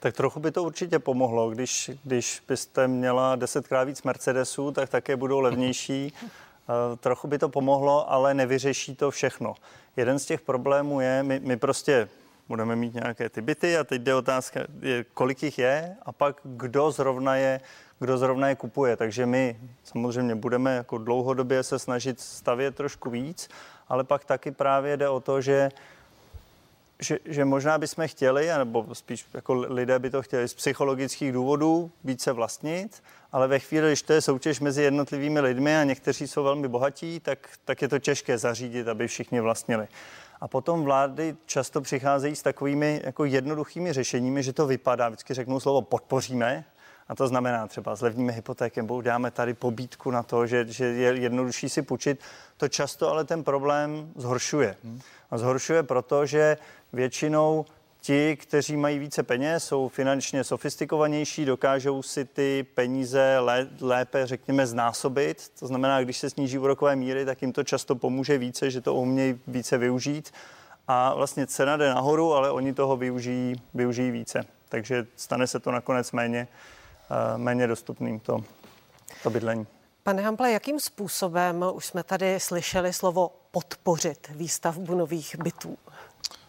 Tak 0.00 0.16
trochu 0.16 0.40
by 0.40 0.50
to 0.50 0.62
určitě 0.62 0.98
pomohlo. 0.98 1.50
Když, 1.50 1.90
když 2.04 2.42
byste 2.48 2.88
měla 2.88 3.36
desetkrát 3.36 3.88
víc 3.88 4.02
Mercedesů, 4.02 4.72
tak 4.72 4.90
také 4.90 5.16
budou 5.16 5.40
levnější. 5.40 6.12
Eh, 6.68 6.96
trochu 6.96 7.28
by 7.28 7.38
to 7.38 7.48
pomohlo, 7.48 8.12
ale 8.12 8.34
nevyřeší 8.34 8.96
to 8.96 9.10
všechno. 9.10 9.54
Jeden 9.96 10.18
z 10.18 10.26
těch 10.26 10.40
problémů 10.40 11.00
je, 11.00 11.22
my, 11.22 11.40
my 11.40 11.56
prostě 11.56 12.08
budeme 12.48 12.76
mít 12.76 12.94
nějaké 12.94 13.28
ty 13.28 13.40
byty 13.40 13.76
a 13.76 13.84
teď 13.84 14.02
jde 14.02 14.14
otázka, 14.14 14.60
kolik 15.14 15.42
jich 15.42 15.58
je 15.58 15.96
a 16.02 16.12
pak 16.12 16.40
kdo 16.44 16.90
zrovna 16.90 17.36
je, 17.36 17.60
kdo 17.98 18.18
zrovna 18.18 18.48
je 18.48 18.54
kupuje. 18.54 18.96
Takže 18.96 19.26
my 19.26 19.60
samozřejmě 19.84 20.34
budeme 20.34 20.76
jako 20.76 20.98
dlouhodobě 20.98 21.62
se 21.62 21.78
snažit 21.78 22.20
stavět 22.20 22.76
trošku 22.76 23.10
víc, 23.10 23.48
ale 23.88 24.04
pak 24.04 24.24
taky 24.24 24.50
právě 24.50 24.96
jde 24.96 25.08
o 25.08 25.20
to, 25.20 25.40
že 25.40 25.70
že, 27.00 27.18
že 27.24 27.44
možná 27.44 27.78
bychom 27.78 28.08
chtěli, 28.08 28.48
nebo 28.58 28.94
spíš 28.94 29.26
jako 29.34 29.54
lidé 29.54 29.98
by 29.98 30.10
to 30.10 30.22
chtěli 30.22 30.48
z 30.48 30.54
psychologických 30.54 31.32
důvodů 31.32 31.90
více 32.04 32.32
vlastnit, 32.32 33.02
ale 33.32 33.48
ve 33.48 33.58
chvíli, 33.58 33.88
když 33.88 34.02
to 34.02 34.12
je 34.12 34.20
soutěž 34.20 34.60
mezi 34.60 34.82
jednotlivými 34.82 35.40
lidmi 35.40 35.76
a 35.76 35.84
někteří 35.84 36.28
jsou 36.28 36.44
velmi 36.44 36.68
bohatí, 36.68 37.20
tak, 37.20 37.48
tak 37.64 37.82
je 37.82 37.88
to 37.88 37.98
těžké 37.98 38.38
zařídit, 38.38 38.88
aby 38.88 39.08
všichni 39.08 39.40
vlastnili. 39.40 39.88
A 40.40 40.48
potom 40.48 40.84
vlády 40.84 41.36
často 41.46 41.80
přicházejí 41.80 42.36
s 42.36 42.42
takovými 42.42 43.00
jako 43.04 43.24
jednoduchými 43.24 43.92
řešeními, 43.92 44.42
že 44.42 44.52
to 44.52 44.66
vypadá, 44.66 45.08
vždycky 45.08 45.34
řeknou 45.34 45.60
slovo 45.60 45.82
podpoříme, 45.82 46.64
a 47.08 47.14
to 47.14 47.28
znamená 47.28 47.66
třeba 47.66 47.94
zlevníme 47.94 48.32
hypotéky, 48.32 48.80
nebo 48.80 49.02
dáme 49.02 49.30
tady 49.30 49.54
pobítku 49.54 50.10
na 50.10 50.22
to, 50.22 50.46
že, 50.46 50.66
že 50.68 50.84
je 50.84 51.16
jednodušší 51.16 51.68
si 51.68 51.82
půjčit. 51.82 52.20
To 52.56 52.68
často 52.68 53.10
ale 53.10 53.24
ten 53.24 53.44
problém 53.44 54.12
zhoršuje. 54.16 54.76
A 55.30 55.38
zhoršuje 55.38 55.82
proto, 55.82 56.26
že 56.26 56.56
většinou 56.92 57.64
ti, 58.00 58.36
kteří 58.36 58.76
mají 58.76 58.98
více 58.98 59.22
peněz, 59.22 59.64
jsou 59.64 59.88
finančně 59.88 60.44
sofistikovanější, 60.44 61.44
dokážou 61.44 62.02
si 62.02 62.24
ty 62.24 62.66
peníze 62.74 63.38
lé, 63.38 63.66
lépe, 63.80 64.26
řekněme, 64.26 64.66
znásobit. 64.66 65.52
To 65.58 65.66
znamená, 65.66 66.02
když 66.02 66.18
se 66.18 66.30
sníží 66.30 66.58
úrokové 66.58 66.96
míry, 66.96 67.24
tak 67.24 67.42
jim 67.42 67.52
to 67.52 67.64
často 67.64 67.94
pomůže 67.94 68.38
více, 68.38 68.70
že 68.70 68.80
to 68.80 68.94
umějí 68.94 69.40
více 69.46 69.78
využít. 69.78 70.32
A 70.88 71.14
vlastně 71.14 71.46
cena 71.46 71.76
jde 71.76 71.88
nahoru, 71.88 72.34
ale 72.34 72.50
oni 72.50 72.74
toho 72.74 72.96
využijí, 72.96 73.62
využijí 73.74 74.10
více. 74.10 74.44
Takže 74.68 75.06
stane 75.16 75.46
se 75.46 75.60
to 75.60 75.70
nakonec 75.70 76.12
méně, 76.12 76.48
méně 77.36 77.66
dostupným 77.66 78.20
to, 78.20 78.44
to 79.22 79.30
bydlení. 79.30 79.66
Pane 80.02 80.22
Hample, 80.22 80.52
jakým 80.52 80.80
způsobem, 80.80 81.64
už 81.74 81.86
jsme 81.86 82.02
tady 82.02 82.40
slyšeli 82.40 82.92
slovo 82.92 83.30
podpořit 83.50 84.28
výstavbu 84.30 84.94
nových 84.94 85.36
bytů? 85.38 85.78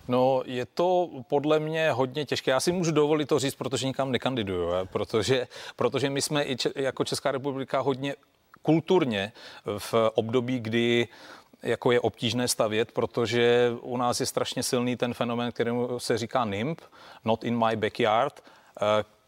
No, 0.07 0.41
je 0.45 0.65
to 0.65 1.09
podle 1.27 1.59
mě 1.59 1.91
hodně 1.91 2.25
těžké. 2.25 2.51
Já 2.51 2.59
si 2.59 2.71
můžu 2.71 2.91
dovolit 2.91 3.25
to 3.25 3.39
říct, 3.39 3.55
protože 3.55 3.87
nikam 3.87 4.11
nekandiduju, 4.11 4.69
protože, 4.83 5.47
protože 5.75 6.09
my 6.09 6.21
jsme 6.21 6.43
i 6.45 6.55
če, 6.55 6.71
jako 6.75 7.03
Česká 7.03 7.31
republika 7.31 7.79
hodně 7.79 8.15
kulturně 8.61 9.31
v 9.77 9.93
období, 10.13 10.59
kdy 10.59 11.07
jako 11.63 11.91
je 11.91 11.99
obtížné 11.99 12.47
stavět, 12.47 12.91
protože 12.91 13.71
u 13.81 13.97
nás 13.97 14.19
je 14.19 14.25
strašně 14.25 14.63
silný 14.63 14.95
ten 14.95 15.13
fenomen, 15.13 15.51
kterému 15.51 15.99
se 15.99 16.17
říká 16.17 16.45
NIMP, 16.45 16.81
not 17.25 17.43
in 17.43 17.65
my 17.65 17.75
backyard, 17.75 18.43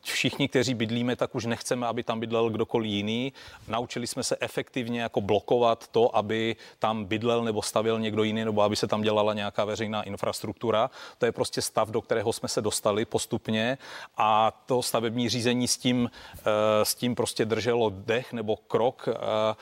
všichni, 0.02 0.48
kteří 0.48 0.74
bydlíme, 0.74 1.16
tak 1.16 1.36
už 1.36 1.46
nechceme, 1.46 1.88
aby 1.88 2.04
tam 2.04 2.20
bydlel 2.20 2.50
kdokoliv 2.50 2.92
jiný. 2.92 3.34
Naučili 3.68 4.08
jsme 4.08 4.24
se 4.24 4.38
efektivně 4.40 5.02
jako 5.02 5.22
blokovat 5.22 5.88
to, 5.88 6.16
aby 6.16 6.56
tam 6.80 7.06
bydlel 7.06 7.44
nebo 7.44 7.62
stavil 7.62 8.00
někdo 8.00 8.24
jiný, 8.24 8.46
nebo 8.46 8.62
aby 8.62 8.76
se 8.76 8.88
tam 8.88 9.02
dělala 9.02 9.34
nějaká 9.34 9.66
veřejná 9.66 10.04
infrastruktura. 10.04 10.90
To 11.18 11.26
je 11.26 11.32
prostě 11.32 11.62
stav, 11.62 11.90
do 11.90 12.02
kterého 12.02 12.34
jsme 12.34 12.50
se 12.50 12.62
dostali 12.62 13.06
postupně 13.06 13.78
a 14.18 14.52
to 14.66 14.82
stavební 14.82 15.30
řízení 15.30 15.68
s 15.68 15.78
tím, 15.78 16.12
eh, 16.36 16.86
s 16.86 16.96
tím 16.96 17.16
prostě 17.16 17.46
drželo 17.46 17.92
dech 17.96 18.34
nebo 18.34 18.56
krok 18.56 19.08
eh, 19.08 19.14
a, 19.16 19.56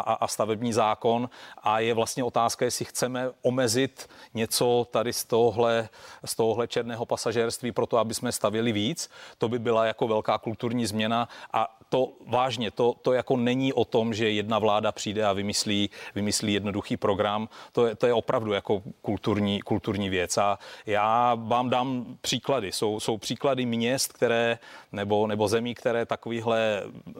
a, 0.00 0.12
a 0.14 0.26
stavební 0.28 0.72
zákon 0.72 1.30
a 1.62 1.80
je 1.80 1.94
vlastně 1.94 2.24
otázka, 2.24 2.64
jestli 2.64 2.84
chceme 2.84 3.30
omezit 3.42 4.08
něco 4.34 4.86
tady 4.90 5.12
z 5.12 5.24
tohohle, 5.24 5.88
z 6.24 6.36
tohohle 6.36 6.68
černého 6.68 7.06
pasažérství 7.06 7.72
pro 7.72 7.86
to, 7.86 7.98
aby 7.98 8.14
jsme 8.14 8.32
stavili 8.32 8.72
víc. 8.72 9.10
To 9.38 9.48
by 9.48 9.58
byla 9.58 9.79
jako 9.86 10.08
velká 10.08 10.38
kulturní 10.38 10.86
změna 10.86 11.28
a 11.52 11.76
to 11.90 12.12
vážně, 12.26 12.70
to, 12.70 12.94
to 13.02 13.12
jako 13.12 13.36
není 13.36 13.72
o 13.72 13.84
tom, 13.84 14.14
že 14.14 14.30
jedna 14.30 14.58
vláda 14.58 14.92
přijde 14.92 15.24
a 15.24 15.32
vymyslí, 15.32 15.90
vymyslí 16.14 16.52
jednoduchý 16.52 16.96
program, 16.96 17.48
to 17.72 17.86
je, 17.86 17.94
to 17.94 18.06
je 18.06 18.14
opravdu 18.14 18.52
jako 18.52 18.82
kulturní, 19.02 19.60
kulturní 19.60 20.08
věc 20.08 20.38
a 20.38 20.58
já 20.86 21.34
vám 21.34 21.70
dám 21.70 22.16
příklady. 22.20 22.72
Jsou, 22.72 23.00
jsou 23.00 23.18
příklady 23.18 23.66
měst, 23.66 24.12
které, 24.12 24.58
nebo, 24.92 25.26
nebo 25.26 25.48
zemí, 25.48 25.74
které 25.74 26.06
takovýhle 26.06 26.82
eh, 26.82 27.12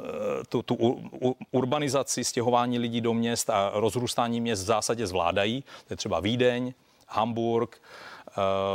tu, 0.48 0.62
tu 0.62 1.02
urbanizaci, 1.50 2.24
stěhování 2.24 2.78
lidí 2.78 3.00
do 3.00 3.14
měst 3.14 3.50
a 3.50 3.70
rozrůstání 3.74 4.40
měst 4.40 4.62
v 4.62 4.66
zásadě 4.66 5.06
zvládají. 5.06 5.64
To 5.86 5.92
je 5.92 5.96
třeba 5.96 6.20
Vídeň, 6.20 6.72
Hamburg, 7.08 7.82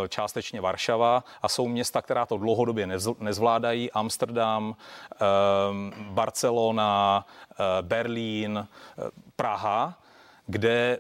částečně 0.09 0.61
Varšava 0.61 1.23
a 1.41 1.47
jsou 1.47 1.67
města, 1.67 2.01
která 2.01 2.25
to 2.25 2.37
dlouhodobě 2.37 2.87
nezvládají. 3.19 3.91
Amsterdam, 3.91 4.75
eh, 5.13 5.17
Barcelona, 6.09 7.25
eh, 7.51 7.81
Berlín, 7.81 8.67
Praha, 9.35 9.99
kde 10.47 10.99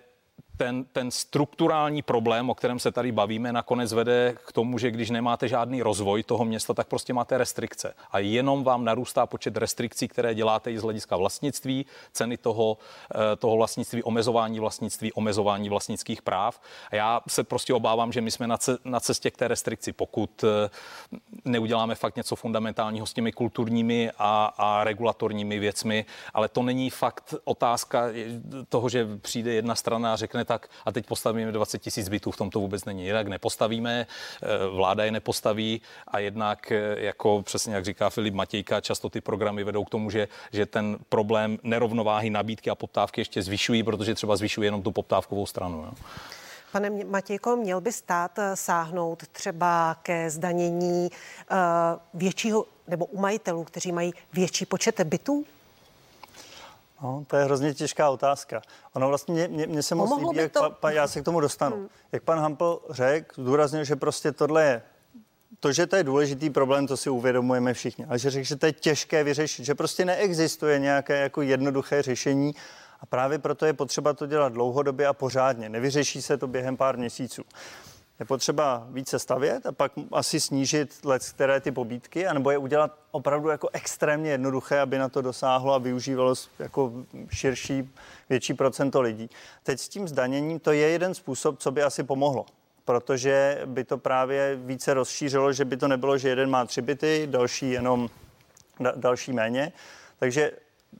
ten, 0.57 0.83
ten 0.83 1.11
strukturální 1.11 2.01
problém, 2.01 2.49
o 2.49 2.55
kterém 2.55 2.79
se 2.79 2.91
tady 2.91 3.11
bavíme, 3.11 3.53
nakonec 3.53 3.93
vede 3.93 4.35
k 4.47 4.51
tomu, 4.51 4.77
že 4.77 4.91
když 4.91 5.09
nemáte 5.09 5.47
žádný 5.47 5.81
rozvoj 5.81 6.23
toho 6.23 6.45
města, 6.45 6.73
tak 6.73 6.87
prostě 6.87 7.13
máte 7.13 7.37
restrikce. 7.37 7.93
A 8.11 8.19
jenom 8.19 8.63
vám 8.63 8.85
narůstá 8.85 9.25
počet 9.25 9.57
restrikcí, 9.57 10.07
které 10.07 10.35
děláte 10.35 10.71
i 10.71 10.79
z 10.79 10.83
hlediska 10.83 11.17
vlastnictví, 11.17 11.85
ceny 12.11 12.37
toho, 12.37 12.77
eh, 13.15 13.35
toho 13.35 13.57
vlastnictví, 13.57 14.03
omezování 14.03 14.59
vlastnictví, 14.59 15.13
omezování 15.13 15.69
vlastnických 15.69 16.21
práv. 16.21 16.61
A 16.91 16.95
já 16.95 17.21
se 17.27 17.43
prostě 17.43 17.73
obávám, 17.73 18.11
že 18.11 18.21
my 18.21 18.31
jsme 18.31 18.47
na 18.85 18.99
cestě 18.99 19.31
k 19.31 19.37
té 19.37 19.47
restrikci, 19.47 19.93
pokud 19.93 20.43
eh, 20.43 20.69
neuděláme 21.45 21.95
fakt 21.95 22.15
něco 22.15 22.35
fundamentálního 22.35 23.05
s 23.05 23.13
těmi 23.13 23.31
kulturními 23.31 24.11
a, 24.17 24.53
a 24.57 24.83
regulatorními 24.83 25.59
věcmi, 25.59 26.05
ale 26.33 26.47
to 26.47 26.63
není 26.63 26.89
fakt 26.89 27.33
otázka 27.43 28.05
toho, 28.69 28.89
že 28.89 29.07
přijde 29.21 29.53
jedna 29.53 29.75
strana 29.75 30.13
a 30.13 30.15
řekne, 30.15 30.44
tak 30.45 30.69
a 30.85 30.91
teď 30.91 31.05
postavíme 31.05 31.51
20 31.51 31.79
tisíc 31.79 32.09
bytů, 32.09 32.31
v 32.31 32.37
tom 32.37 32.49
to 32.49 32.59
vůbec 32.59 32.85
není. 32.85 33.05
Jinak 33.05 33.27
nepostavíme, 33.27 34.07
eh, 34.43 34.47
vláda 34.67 35.05
je 35.05 35.11
nepostaví 35.11 35.81
a 36.07 36.19
jednak, 36.19 36.71
eh, 36.71 36.95
jako 36.97 37.41
přesně 37.41 37.75
jak 37.75 37.85
říká 37.85 38.09
Filip 38.09 38.33
Matějka, 38.33 38.81
často 38.81 39.09
ty 39.09 39.21
programy 39.21 39.63
vedou 39.63 39.83
k 39.83 39.89
tomu, 39.89 40.09
že, 40.09 40.27
že 40.51 40.65
ten 40.65 40.97
problém 41.09 41.57
nerovnováhy 41.63 42.29
nabídky 42.29 42.69
a 42.69 42.75
poptávky 42.75 43.21
ještě 43.21 43.41
zvyšují, 43.41 43.83
protože 43.83 44.15
třeba 44.15 44.35
zvyšují 44.35 44.67
jenom 44.67 44.81
tu 44.81 44.91
poptávkovou 44.91 45.45
stranu. 45.45 45.77
Jo. 45.77 45.93
Pane 46.71 46.89
Matějko, 46.89 47.55
měl 47.55 47.81
by 47.81 47.91
stát 47.91 48.39
eh, 48.39 48.55
sáhnout 48.55 49.23
třeba 49.31 49.95
ke 50.03 50.29
zdanění 50.29 51.09
většího 52.13 52.65
nebo 52.87 53.05
u 53.05 53.19
majitelů, 53.19 53.63
kteří 53.63 53.91
mají 53.91 54.13
větší 54.33 54.65
počet 54.65 55.01
bytů? 55.01 55.45
No, 57.03 57.25
to 57.27 57.37
je 57.37 57.43
hrozně 57.43 57.73
těžká 57.73 58.09
otázka. 58.09 58.61
Ono 58.93 59.07
vlastně 59.07 59.47
mě, 59.47 59.67
mě 59.67 59.83
se 59.83 59.95
moc 59.95 60.19
líbí, 60.19 60.37
jak 60.37 60.51
to... 60.51 60.59
pa, 60.59 60.69
pa, 60.69 60.91
já 60.91 61.07
se 61.07 61.21
k 61.21 61.25
tomu 61.25 61.39
dostanu. 61.39 61.75
Hmm. 61.75 61.89
Jak 62.11 62.23
pan 62.23 62.39
Hampel 62.39 62.79
řekl, 62.89 63.41
zdůraznil, 63.41 63.83
že 63.83 63.95
prostě 63.95 64.31
tohle 64.31 64.63
je 64.63 64.81
to, 65.59 65.71
že 65.71 65.87
to 65.87 65.95
je 65.95 66.03
důležitý 66.03 66.49
problém, 66.49 66.87
to 66.87 66.97
si 66.97 67.09
uvědomujeme 67.09 67.73
všichni, 67.73 68.05
ale 68.05 68.19
že 68.19 68.29
řekl, 68.29 68.45
že 68.45 68.55
to 68.55 68.65
je 68.65 68.71
těžké 68.71 69.23
vyřešit, 69.23 69.65
že 69.65 69.75
prostě 69.75 70.05
neexistuje 70.05 70.79
nějaké 70.79 71.19
jako 71.19 71.41
jednoduché 71.41 72.01
řešení 72.01 72.55
a 72.99 73.05
právě 73.05 73.39
proto 73.39 73.65
je 73.65 73.73
potřeba 73.73 74.13
to 74.13 74.25
dělat 74.25 74.53
dlouhodobě 74.53 75.07
a 75.07 75.13
pořádně. 75.13 75.69
Nevyřeší 75.69 76.21
se 76.21 76.37
to 76.37 76.47
během 76.47 76.77
pár 76.77 76.97
měsíců. 76.97 77.43
Je 78.19 78.25
potřeba 78.25 78.87
více 78.89 79.19
stavět 79.19 79.65
a 79.65 79.71
pak 79.71 79.91
asi 80.11 80.39
snížit 80.39 81.05
let, 81.05 81.23
které 81.29 81.59
ty 81.59 81.71
pobídky, 81.71 82.27
anebo 82.27 82.51
je 82.51 82.57
udělat 82.57 82.97
opravdu 83.11 83.49
jako 83.49 83.69
extrémně 83.73 84.31
jednoduché, 84.31 84.79
aby 84.79 84.97
na 84.97 85.09
to 85.09 85.21
dosáhlo 85.21 85.73
a 85.73 85.77
využívalo 85.77 86.33
jako 86.59 86.93
širší, 87.29 87.89
větší 88.29 88.53
procento 88.53 89.01
lidí. 89.01 89.29
Teď 89.63 89.79
s 89.79 89.89
tím 89.89 90.07
zdaněním 90.07 90.59
to 90.59 90.71
je 90.71 90.89
jeden 90.89 91.13
způsob, 91.13 91.59
co 91.59 91.71
by 91.71 91.83
asi 91.83 92.03
pomohlo 92.03 92.45
protože 92.85 93.61
by 93.65 93.83
to 93.83 93.97
právě 93.97 94.55
více 94.55 94.93
rozšířilo, 94.93 95.53
že 95.53 95.65
by 95.65 95.77
to 95.77 95.87
nebylo, 95.87 96.17
že 96.17 96.29
jeden 96.29 96.49
má 96.49 96.65
tři 96.65 96.81
byty, 96.81 97.27
další 97.31 97.71
jenom 97.71 98.09
da, 98.79 98.93
další 98.95 99.33
méně. 99.33 99.71
Takže 100.19 100.51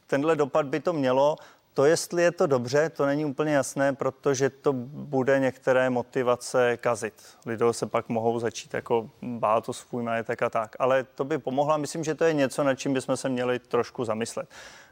tenhle 0.08 0.36
dopad 0.36 0.66
by 0.66 0.80
to 0.80 0.94
mělo. 0.94 1.36
To, 1.76 1.86
jestli 1.86 2.24
je 2.24 2.32
to 2.32 2.48
dobře, 2.48 2.90
to 2.90 3.06
není 3.06 3.26
úplně 3.26 3.54
jasné, 3.54 3.94
protože 3.94 4.50
to 4.50 4.74
bude 4.74 5.40
některé 5.40 5.90
motivace 5.90 6.78
kazit. 6.78 7.14
Lidé 7.46 7.66
se 7.72 7.86
pak 7.86 8.10
mohou 8.10 8.40
začít 8.40 8.74
jako 8.74 9.10
bát 9.22 9.70
o 9.70 9.74
svůj 9.74 10.04
majetek 10.04 10.42
a 10.42 10.50
tak. 10.50 10.76
Ale 10.80 11.04
to 11.04 11.24
by 11.24 11.38
pomohlo. 11.38 11.78
Myslím, 11.78 12.04
že 12.04 12.16
to 12.16 12.24
je 12.24 12.34
něco, 12.34 12.64
nad 12.64 12.76
čím 12.76 12.94
bychom 12.94 13.18
se 13.18 13.30
měli 13.30 13.60
trošku 13.60 14.06
zamyslet. 14.06 14.50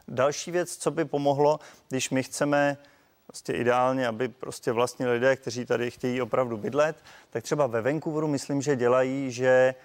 Další 0.07 0.51
věc, 0.51 0.77
co 0.77 0.91
by 0.91 1.05
pomohlo, 1.05 1.59
když 1.89 2.09
my 2.09 2.23
chceme 2.23 2.77
prostě 3.27 3.53
ideálně, 3.53 4.07
aby 4.07 4.27
prostě 4.27 4.71
vlastně 4.71 5.07
lidé, 5.07 5.35
kteří 5.35 5.65
tady 5.65 5.91
chtějí 5.91 6.21
opravdu 6.21 6.57
bydlet, 6.57 6.95
tak 7.29 7.43
třeba 7.43 7.67
ve 7.67 7.81
Vancouveru 7.81 8.27
myslím, 8.27 8.61
že 8.61 8.75
dělají, 8.75 9.31
že 9.31 9.75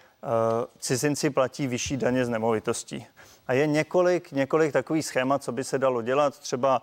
cizinci 0.78 1.30
platí 1.30 1.66
vyšší 1.66 1.96
daně 1.96 2.24
z 2.24 2.28
nemovitostí. 2.28 3.06
A 3.46 3.52
je 3.52 3.66
několik, 3.66 4.32
několik 4.32 4.72
takových 4.72 5.06
schémat, 5.06 5.42
co 5.42 5.52
by 5.52 5.64
se 5.64 5.78
dalo 5.78 6.02
dělat, 6.02 6.38
třeba 6.38 6.82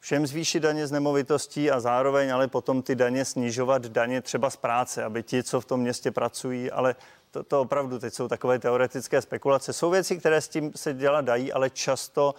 všem 0.00 0.26
zvýšit 0.26 0.60
daně 0.60 0.86
z 0.86 0.92
nemovitostí 0.92 1.70
a 1.70 1.80
zároveň 1.80 2.34
ale 2.34 2.48
potom 2.48 2.82
ty 2.82 2.94
daně 2.94 3.24
snižovat 3.24 3.86
daně 3.86 4.22
třeba 4.22 4.50
z 4.50 4.56
práce, 4.56 5.04
aby 5.04 5.22
ti, 5.22 5.42
co 5.42 5.60
v 5.60 5.64
tom 5.64 5.80
městě 5.80 6.10
pracují, 6.10 6.70
ale 6.70 6.94
to, 7.30 7.42
to 7.42 7.60
opravdu 7.60 7.98
teď 7.98 8.14
jsou 8.14 8.28
takové 8.28 8.58
teoretické 8.58 9.22
spekulace. 9.22 9.72
Jsou 9.72 9.90
věci, 9.90 10.16
které 10.16 10.40
s 10.40 10.48
tím 10.48 10.72
se 10.76 10.94
dělat 10.94 11.24
dají, 11.24 11.52
ale 11.52 11.70
často 11.70 12.34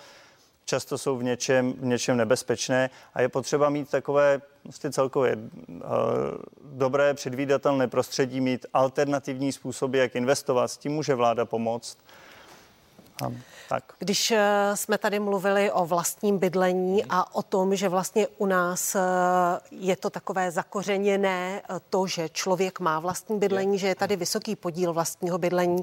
často 0.68 0.98
jsou 0.98 1.18
v 1.18 1.24
něčem, 1.24 1.74
v 1.74 1.86
něčem 1.86 2.18
nebezpečné 2.18 2.90
a 3.14 3.22
je 3.22 3.30
potřeba 3.30 3.70
mít 3.70 3.90
takové 3.90 4.42
vlastně 4.64 4.92
celkově 4.92 5.36
uh, 5.36 5.82
dobré 6.64 7.14
předvídatelné 7.14 7.88
prostředí, 7.88 8.42
mít 8.42 8.66
alternativní 8.74 9.52
způsoby, 9.52 10.00
jak 10.00 10.16
investovat. 10.16 10.68
S 10.68 10.78
tím 10.78 10.92
může 10.92 11.16
vláda 11.16 11.46
pomoct. 11.46 11.98
A 13.24 13.32
tak. 13.70 13.84
Když 14.00 14.32
eh, 14.32 14.72
jsme 14.76 14.98
tady 14.98 15.20
mluvili 15.20 15.72
o 15.72 15.86
vlastním 15.86 16.38
bydlení 16.38 17.06
a 17.10 17.36
o 17.36 17.44
tom, 17.44 17.76
že 17.76 17.90
vlastně 17.90 18.28
u 18.38 18.46
nás 18.46 18.96
eh, 18.96 19.02
je 19.72 19.96
to 19.96 20.10
takové 20.10 20.52
zakořeněné, 20.52 21.62
eh, 21.62 21.80
to, 21.90 22.08
že 22.08 22.30
člověk 22.30 22.80
má 22.80 23.00
vlastní 23.00 23.40
bydlení, 23.40 23.80
že 23.80 23.88
je 23.88 23.96
tady 23.96 24.16
vysoký 24.16 24.56
podíl 24.56 24.94
vlastního 24.94 25.38
bydlení. 25.38 25.82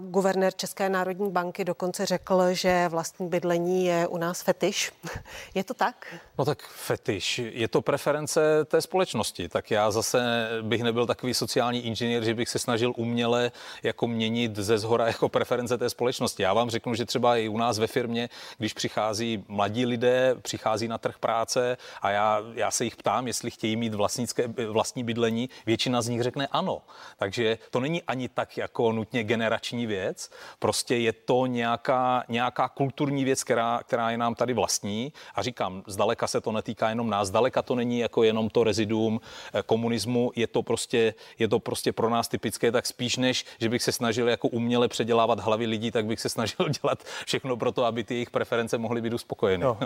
Guvernér 0.00 0.52
České 0.56 0.88
národní 0.88 1.30
banky 1.30 1.64
dokonce 1.64 2.06
řekl, 2.06 2.54
že 2.54 2.88
vlastní 2.88 3.28
bydlení 3.28 3.86
je 3.86 4.06
u 4.06 4.18
nás 4.18 4.42
fetiš. 4.42 4.92
Je 5.54 5.64
to 5.64 5.74
tak? 5.74 6.14
No 6.38 6.44
tak 6.44 6.62
fetiš. 6.62 7.38
Je 7.38 7.68
to 7.68 7.82
preference 7.82 8.64
té 8.64 8.80
společnosti. 8.80 9.48
Tak 9.48 9.70
já 9.70 9.90
zase 9.90 10.48
bych 10.62 10.82
nebyl 10.82 11.06
takový 11.06 11.34
sociální 11.34 11.86
inženýr, 11.86 12.24
že 12.24 12.34
bych 12.34 12.48
se 12.48 12.58
snažil 12.58 12.92
uměle 12.96 13.52
jako 13.82 14.06
měnit 14.06 14.56
ze 14.56 14.78
zhora 14.78 15.06
jako 15.06 15.28
preference 15.28 15.78
té 15.78 15.90
společnosti. 15.90 16.17
Já 16.38 16.54
vám 16.54 16.68
vám 16.68 16.70
řeknu, 16.70 16.94
že 16.94 17.04
třeba 17.04 17.36
i 17.36 17.48
u 17.48 17.56
nás 17.56 17.78
ve 17.78 17.86
firmě, 17.86 18.28
když 18.58 18.72
přichází 18.72 19.44
mladí 19.48 19.86
lidé, 19.86 20.34
přichází 20.42 20.88
na 20.88 20.98
trh 20.98 21.18
práce 21.18 21.76
a 22.02 22.10
já, 22.10 22.42
já 22.54 22.70
se 22.70 22.84
jich 22.84 22.96
ptám, 22.96 23.26
jestli 23.26 23.50
chtějí 23.50 23.76
mít 23.76 23.94
vlastnické, 23.94 24.48
vlastní 24.68 25.04
bydlení, 25.04 25.48
většina 25.66 26.02
z 26.02 26.08
nich 26.08 26.22
řekne 26.22 26.46
ano. 26.46 26.82
Takže 27.16 27.58
to 27.70 27.80
není 27.80 28.02
ani 28.02 28.28
tak 28.28 28.56
jako 28.56 28.92
nutně 28.92 29.24
generační 29.24 29.86
věc, 29.86 30.30
prostě 30.58 30.96
je 30.96 31.12
to 31.12 31.46
nějaká, 31.46 32.24
nějaká 32.28 32.68
kulturní 32.68 33.24
věc, 33.24 33.44
která, 33.44 33.80
která 33.86 34.10
je 34.10 34.18
nám 34.18 34.34
tady 34.34 34.52
vlastní. 34.52 35.12
A 35.34 35.42
říkám, 35.42 35.82
zdaleka 35.86 36.26
se 36.26 36.40
to 36.40 36.52
netýká 36.52 36.88
jenom 36.88 37.10
nás, 37.10 37.28
zdaleka 37.28 37.62
to 37.62 37.74
není 37.74 37.98
jako 37.98 38.22
jenom 38.22 38.50
to 38.50 38.64
reziduum 38.64 39.20
eh, 39.54 39.62
komunismu, 39.62 40.32
je 40.36 40.46
to 40.46 40.62
prostě, 40.62 41.14
je 41.38 41.48
to 41.48 41.58
prostě 41.58 41.92
pro 41.92 42.10
nás 42.10 42.28
typické, 42.28 42.72
tak 42.72 42.86
spíš 42.86 43.16
než, 43.16 43.44
že 43.60 43.68
bych 43.68 43.82
se 43.82 43.92
snažil 43.92 44.28
jako 44.28 44.48
uměle 44.48 44.88
předělávat 44.88 45.40
hlavy 45.40 45.66
lidí, 45.66 45.90
tak 45.90 46.06
bych 46.08 46.20
se 46.20 46.28
snažil 46.28 46.68
dělat 46.82 47.04
všechno 47.26 47.56
pro 47.56 47.72
to, 47.72 47.84
aby 47.84 48.04
ty 48.04 48.14
jejich 48.14 48.30
preference 48.30 48.78
mohly 48.78 49.00
být 49.00 49.12
uspokojeny. 49.12 49.64
No, 49.64 49.78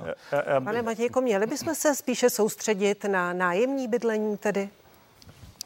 já... 0.47 0.61
Pane 0.61 0.83
Matějko, 0.83 1.21
měli 1.21 1.47
bychom 1.47 1.75
se 1.75 1.95
spíše 1.95 2.31
soustředit 2.31 3.05
na 3.05 3.33
nájemní 3.33 3.89
bydlení 3.89 4.37
tedy? 4.37 4.69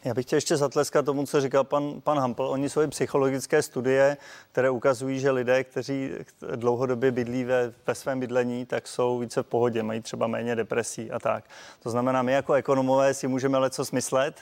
Já 0.03 0.13
bych 0.13 0.25
chtěl 0.25 0.37
ještě 0.37 0.57
zatleskat 0.57 1.05
tomu, 1.05 1.25
co 1.25 1.41
říkal 1.41 1.63
pan, 1.63 2.01
pan 2.01 2.17
Hampl. 2.19 2.43
Oni 2.43 2.69
jsou 2.69 2.81
i 2.81 2.87
psychologické 2.87 3.61
studie, 3.61 4.17
které 4.51 4.69
ukazují, 4.69 5.19
že 5.19 5.31
lidé, 5.31 5.63
kteří 5.63 6.11
dlouhodobě 6.55 7.11
bydlí 7.11 7.43
ve, 7.43 7.73
ve 7.87 7.95
svém 7.95 8.19
bydlení, 8.19 8.65
tak 8.65 8.87
jsou 8.87 9.19
více 9.19 9.43
v 9.43 9.45
pohodě, 9.45 9.83
mají 9.83 10.01
třeba 10.01 10.27
méně 10.27 10.55
depresí 10.55 11.11
a 11.11 11.19
tak. 11.19 11.43
To 11.83 11.89
znamená, 11.89 12.21
my 12.21 12.31
jako 12.31 12.53
ekonomové 12.53 13.13
si 13.13 13.27
můžeme 13.27 13.57
leco 13.57 13.85
smyslet, 13.85 14.35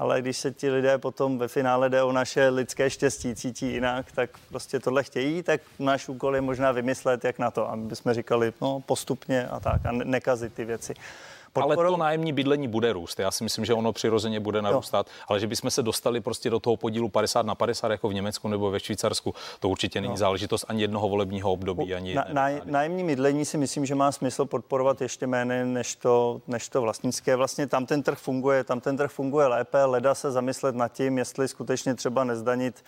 ale 0.00 0.22
když 0.22 0.36
se 0.36 0.50
ti 0.50 0.70
lidé 0.70 0.98
potom 0.98 1.38
ve 1.38 1.48
finále 1.48 1.88
jde 1.88 2.02
o 2.02 2.12
naše 2.12 2.48
lidské 2.48 2.90
štěstí, 2.90 3.34
cítí 3.34 3.72
jinak, 3.72 4.12
tak 4.12 4.30
prostě 4.48 4.80
tohle 4.80 5.02
chtějí, 5.02 5.42
tak 5.42 5.60
náš 5.78 6.08
úkol 6.08 6.34
je 6.34 6.40
možná 6.40 6.72
vymyslet, 6.72 7.24
jak 7.24 7.38
na 7.38 7.50
to, 7.50 7.70
aby 7.70 7.96
jsme 7.96 8.14
říkali, 8.14 8.52
no 8.60 8.80
postupně 8.80 9.48
a 9.48 9.60
tak 9.60 9.86
a 9.86 9.92
nekazit 9.92 10.54
ty 10.54 10.64
věci. 10.64 10.94
Podporou... 11.52 11.80
Ale 11.80 11.90
to 11.90 11.96
nájemní 11.96 12.32
bydlení 12.32 12.68
bude 12.68 12.92
růst. 12.92 13.18
Já 13.18 13.30
si 13.30 13.44
myslím, 13.44 13.64
že 13.64 13.74
ono 13.74 13.92
přirozeně 13.92 14.40
bude 14.40 14.62
narůstat, 14.62 15.06
jo. 15.06 15.24
ale 15.28 15.40
že 15.40 15.46
bychom 15.46 15.70
se 15.70 15.82
dostali 15.82 16.20
prostě 16.20 16.50
do 16.50 16.60
toho 16.60 16.76
podílu 16.76 17.08
50 17.08 17.46
na 17.46 17.54
50 17.54 17.90
jako 17.90 18.08
v 18.08 18.14
Německu 18.14 18.48
nebo 18.48 18.70
ve 18.70 18.80
Švýcarsku, 18.80 19.34
to 19.60 19.68
určitě 19.68 20.00
není 20.00 20.12
no. 20.12 20.16
záležitost 20.16 20.64
ani 20.68 20.82
jednoho 20.82 21.08
volebního 21.08 21.52
období. 21.52 21.94
Ani 21.94 22.14
na, 22.14 22.24
na, 22.32 22.48
nájemní 22.64 23.04
bydlení 23.04 23.44
si 23.44 23.58
myslím, 23.58 23.86
že 23.86 23.94
má 23.94 24.12
smysl 24.12 24.44
podporovat 24.44 25.00
ještě 25.00 25.26
méně 25.26 25.64
než 25.64 25.96
to, 25.96 26.40
než 26.46 26.68
to 26.68 26.80
vlastnické. 26.80 27.36
Vlastně 27.36 27.66
tam 27.66 27.86
ten 27.86 28.02
trh 28.02 28.18
funguje, 28.18 28.64
tam 28.64 28.80
ten 28.80 28.96
trh 28.96 29.10
funguje 29.10 29.46
lépe, 29.46 29.84
leda 29.84 30.14
se 30.14 30.30
zamyslet 30.30 30.74
nad 30.74 30.92
tím, 30.92 31.18
jestli 31.18 31.48
skutečně 31.48 31.94
třeba 31.94 32.24
nezdanit 32.24 32.84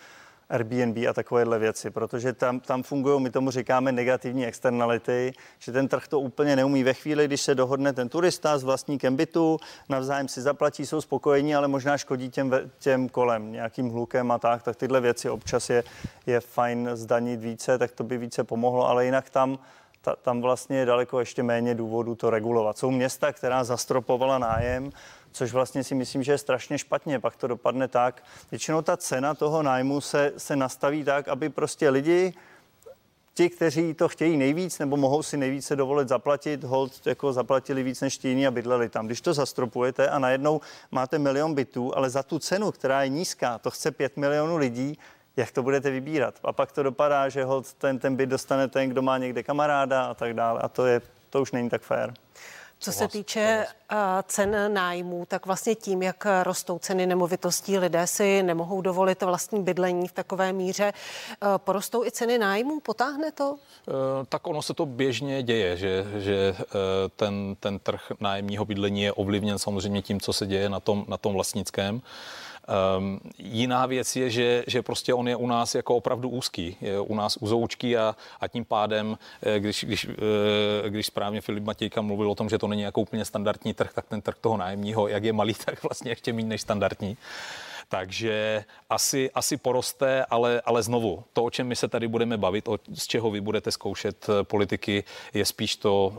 Airbnb 0.52 1.08
a 1.08 1.12
takovéhle 1.12 1.58
věci, 1.58 1.90
protože 1.90 2.32
tam, 2.32 2.60
tam 2.60 2.82
fungují, 2.82 3.20
my 3.20 3.30
tomu 3.30 3.50
říkáme 3.50 3.92
negativní 3.92 4.46
externality, 4.46 5.32
že 5.58 5.72
ten 5.72 5.88
trh 5.88 6.08
to 6.08 6.20
úplně 6.20 6.56
neumí. 6.56 6.84
Ve 6.84 6.94
chvíli, 6.94 7.26
když 7.26 7.40
se 7.40 7.54
dohodne 7.54 7.92
ten 7.92 8.08
turista 8.08 8.58
s 8.58 8.64
vlastníkem 8.64 9.16
bytu, 9.16 9.58
navzájem 9.88 10.28
si 10.28 10.42
zaplatí, 10.42 10.86
jsou 10.86 11.00
spokojení, 11.00 11.54
ale 11.54 11.68
možná 11.68 11.98
škodí 11.98 12.30
těm, 12.30 12.52
těm 12.78 13.08
kolem 13.08 13.52
nějakým 13.52 13.90
hlukem 13.90 14.30
a 14.30 14.38
tak, 14.38 14.62
tak 14.62 14.76
tyhle 14.76 15.00
věci 15.00 15.30
občas 15.30 15.70
je, 15.70 15.84
je 16.26 16.40
fajn 16.40 16.90
zdanit 16.94 17.40
více, 17.40 17.78
tak 17.78 17.90
to 17.90 18.04
by 18.04 18.18
více 18.18 18.44
pomohlo, 18.44 18.88
ale 18.88 19.04
jinak 19.04 19.30
tam 19.30 19.58
ta, 20.02 20.16
tam 20.16 20.40
vlastně 20.40 20.78
je 20.78 20.86
daleko 20.86 21.20
ještě 21.20 21.42
méně 21.42 21.74
důvodů 21.74 22.14
to 22.14 22.30
regulovat. 22.30 22.78
Jsou 22.78 22.90
města, 22.90 23.32
která 23.32 23.64
zastropovala 23.64 24.38
nájem, 24.38 24.90
což 25.33 25.53
vlastně 25.53 25.85
si 25.85 25.95
myslím, 25.95 26.23
že 26.23 26.33
je 26.33 26.38
strašně 26.38 26.79
špatně. 26.79 27.21
Pak 27.21 27.37
to 27.37 27.47
dopadne 27.47 27.88
tak, 27.88 28.23
většinou 28.51 28.83
ta 28.83 28.97
cena 28.97 29.35
toho 29.35 29.62
nájmu 29.62 30.01
se, 30.01 30.33
se 30.37 30.57
nastaví 30.57 31.05
tak, 31.05 31.29
aby 31.29 31.49
prostě 31.49 31.88
lidi, 31.88 32.35
ti, 33.35 33.51
kteří 33.51 33.95
to 33.95 34.09
chtějí 34.09 34.37
nejvíc 34.37 34.79
nebo 34.79 34.97
mohou 34.97 35.23
si 35.23 35.37
nejvíce 35.37 35.77
dovolit 35.77 36.09
zaplatit, 36.09 36.64
hold 36.64 37.07
jako 37.07 37.33
zaplatili 37.33 37.83
víc 37.83 38.01
než 38.01 38.18
ti 38.18 38.29
jiní 38.29 38.47
a 38.47 38.51
bydleli 38.51 38.88
tam. 38.88 39.07
Když 39.07 39.21
to 39.21 39.35
zastropujete 39.35 40.09
a 40.09 40.18
najednou 40.18 40.61
máte 40.90 41.18
milion 41.18 41.55
bytů, 41.55 41.97
ale 41.97 42.11
za 42.11 42.23
tu 42.23 42.38
cenu, 42.38 42.73
která 42.73 43.03
je 43.03 43.09
nízká, 43.09 43.59
to 43.59 43.71
chce 43.71 43.90
pět 43.90 44.16
milionů 44.16 44.57
lidí, 44.57 44.99
jak 45.37 45.51
to 45.51 45.62
budete 45.62 45.90
vybírat. 45.90 46.35
A 46.45 46.53
pak 46.53 46.73
to 46.73 46.83
dopadá, 46.83 47.29
že 47.29 47.45
hold 47.45 47.73
ten, 47.73 47.99
ten 47.99 48.16
byt 48.16 48.29
dostane 48.29 48.68
ten, 48.68 48.88
kdo 48.88 49.03
má 49.03 49.18
někde 49.18 49.42
kamaráda 49.42 50.05
a 50.05 50.14
tak 50.14 50.35
dále. 50.35 50.61
A 50.61 50.68
to, 50.68 50.87
je, 50.87 51.01
to 51.31 51.42
už 51.42 51.53
není 51.53 51.71
tak 51.71 51.83
fér. 51.83 52.14
Co 52.83 52.92
se 52.92 53.09
týče 53.09 53.66
uh, 53.92 53.99
cen 54.27 54.75
nájmů, 54.75 55.27
tak 55.29 55.47
vlastně 55.47 55.75
tím, 55.75 56.03
jak 56.03 56.27
rostou 56.42 56.79
ceny 56.79 57.07
nemovitostí, 57.07 57.79
lidé 57.79 58.07
si 58.07 58.42
nemohou 58.42 58.81
dovolit 58.81 59.23
vlastní 59.23 59.62
bydlení 59.62 60.09
v 60.09 60.12
takové 60.12 60.53
míře. 60.53 60.92
Uh, 61.42 61.59
porostou 61.59 62.05
i 62.05 62.11
ceny 62.11 62.38
nájmů? 62.38 62.81
Potáhne 62.81 63.33
to? 63.33 63.57
Tak 64.29 64.47
ono 64.47 64.62
se 64.62 64.75
to 64.75 64.87
běžně 64.87 65.42
děje, 65.42 65.77
že, 65.77 66.07
že 66.18 66.57
ten, 67.16 67.57
ten 67.61 67.79
trh 67.79 68.01
nájemního 68.21 68.64
bydlení 68.64 69.03
je 69.03 69.12
ovlivněn 69.12 69.59
samozřejmě 69.59 70.03
tím, 70.03 70.21
co 70.21 70.33
se 70.33 70.47
děje 70.47 70.68
na 70.68 70.81
tom, 70.81 71.05
na 71.09 71.16
tom 71.16 71.33
vlastnickém. 71.33 72.03
Um, 72.98 73.20
jiná 73.38 73.87
věc 73.87 74.16
je, 74.16 74.31
že, 74.31 74.64
že 74.66 74.83
prostě 74.83 75.14
on 75.14 75.29
je 75.29 75.37
u 75.37 75.46
nás 75.46 75.75
jako 75.75 75.96
opravdu 75.96 76.29
úzký, 76.29 76.77
je 76.81 77.01
u 77.01 77.14
nás 77.14 77.37
uzoučký 77.37 77.96
a, 77.96 78.16
a 78.40 78.48
tím 78.48 78.64
pádem, 78.64 79.18
eh, 79.42 79.61
když, 79.61 79.85
když, 79.85 80.09
eh, 80.85 80.90
když 80.90 81.07
správně 81.07 81.40
Filip 81.40 81.64
Matějka 81.64 82.03
mluvil 82.03 82.31
o 82.31 82.35
tom, 82.35 82.48
že 82.48 82.59
to 82.59 82.68
není 82.68 82.83
jako 82.83 83.01
úplně 83.01 83.25
standardní 83.25 83.75
trh, 83.75 83.92
tak 83.94 84.07
ten 84.07 84.22
trh 84.22 84.35
toho 84.40 84.57
nájemního, 84.57 85.09
jak 85.09 85.25
je 85.25 85.33
malý, 85.33 85.55
tak 85.64 85.83
vlastně 85.83 86.11
ještě 86.11 86.33
méně 86.33 86.48
než 86.48 86.61
standardní. 86.61 87.16
Takže 87.88 88.64
asi, 88.90 89.31
asi 89.35 89.57
poroste, 89.57 90.25
ale, 90.25 90.61
ale 90.64 90.83
znovu, 90.83 91.25
to, 91.33 91.44
o 91.44 91.51
čem 91.51 91.66
my 91.66 91.77
se 91.77 91.88
tady 91.88 92.09
budeme 92.09 92.37
bavit, 92.37 92.68
o, 92.68 92.79
z 92.94 93.07
čeho 93.07 93.31
vy 93.31 93.40
budete 93.40 93.70
zkoušet 93.70 94.27
eh, 94.29 94.44
politiky, 94.44 95.05
je 95.35 95.44
spíš 95.44 95.77
to, 95.77 96.12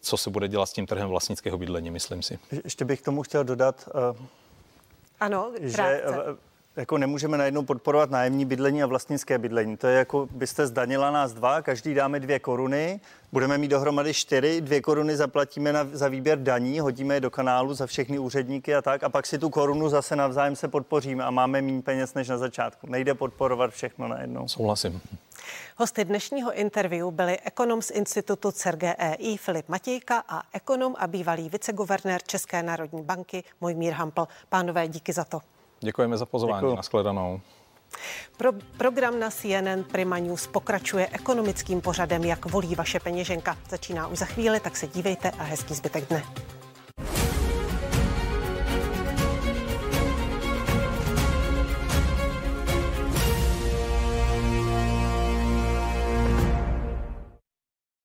co 0.00 0.16
se 0.16 0.30
bude 0.30 0.48
dělat 0.48 0.66
s 0.66 0.72
tím 0.72 0.86
trhem 0.86 1.08
vlastnického 1.08 1.58
bydlení, 1.58 1.90
myslím 1.90 2.22
si. 2.22 2.38
Ještě 2.64 2.84
bych 2.84 3.02
tomu 3.02 3.22
chtěl 3.22 3.44
dodat, 3.44 3.88
Ano, 5.22 5.54
že 5.62 6.02
jako 6.76 6.98
nemůžeme 6.98 7.38
najednou 7.38 7.62
podporovat 7.62 8.10
nájemní 8.10 8.44
bydlení 8.44 8.82
a 8.82 8.86
vlastnické 8.86 9.38
bydlení. 9.38 9.76
To 9.76 9.86
je 9.86 9.98
jako 9.98 10.28
byste 10.30 10.66
zdanila 10.66 11.10
nás 11.10 11.32
dva, 11.32 11.62
každý 11.62 11.94
dáme 11.94 12.20
dvě 12.20 12.38
koruny, 12.38 13.00
budeme 13.32 13.58
mít 13.58 13.68
dohromady 13.68 14.14
čtyři, 14.14 14.60
dvě 14.60 14.80
koruny 14.80 15.16
zaplatíme 15.16 15.72
na, 15.72 15.88
za 15.92 16.08
výběr 16.08 16.38
daní, 16.38 16.80
hodíme 16.80 17.14
je 17.14 17.20
do 17.20 17.30
kanálu 17.30 17.74
za 17.74 17.86
všechny 17.86 18.18
úředníky 18.18 18.74
a 18.74 18.82
tak 18.82 19.04
a 19.04 19.08
pak 19.08 19.26
si 19.26 19.38
tu 19.38 19.50
korunu 19.50 19.88
zase 19.88 20.16
navzájem 20.16 20.56
se 20.56 20.68
podpoříme 20.68 21.24
a 21.24 21.30
máme 21.30 21.62
méně 21.62 21.82
peněz 21.82 22.14
než 22.14 22.28
na 22.28 22.38
začátku. 22.38 22.86
Nejde 22.86 23.14
podporovat 23.14 23.70
všechno 23.70 24.08
najednou. 24.08 24.48
Souhlasím. 24.48 25.00
Hosty 25.76 26.04
dnešního 26.04 26.52
interview 26.52 27.10
byli 27.10 27.40
ekonom 27.40 27.82
z 27.82 27.90
institutu 27.90 28.50
CERGEI 28.50 29.36
Filip 29.36 29.68
Matějka 29.68 30.24
a 30.28 30.42
ekonom 30.52 30.94
a 30.98 31.06
bývalý 31.06 31.48
viceguvernér 31.48 32.22
České 32.22 32.62
národní 32.62 33.02
banky 33.02 33.44
Mojmír 33.60 33.92
Hampl. 33.92 34.28
Pánové, 34.48 34.88
díky 34.88 35.12
za 35.12 35.24
to. 35.24 35.40
Děkujeme 35.82 36.18
za 36.18 36.26
pozvání. 36.26 36.66
Děkuji. 36.66 36.76
Naschledanou. 36.76 37.40
Pro, 38.36 38.52
program 38.76 39.20
na 39.20 39.30
CNN 39.30 39.84
Prima 39.92 40.18
News 40.18 40.46
pokračuje 40.46 41.08
ekonomickým 41.12 41.80
pořadem, 41.80 42.24
jak 42.24 42.46
volí 42.46 42.74
vaše 42.74 43.00
peněženka. 43.00 43.56
Začíná 43.70 44.06
už 44.06 44.18
za 44.18 44.24
chvíli, 44.24 44.60
tak 44.60 44.76
se 44.76 44.86
dívejte 44.86 45.30
a 45.30 45.42
hezký 45.42 45.74
zbytek 45.74 46.08
dne. 46.08 46.22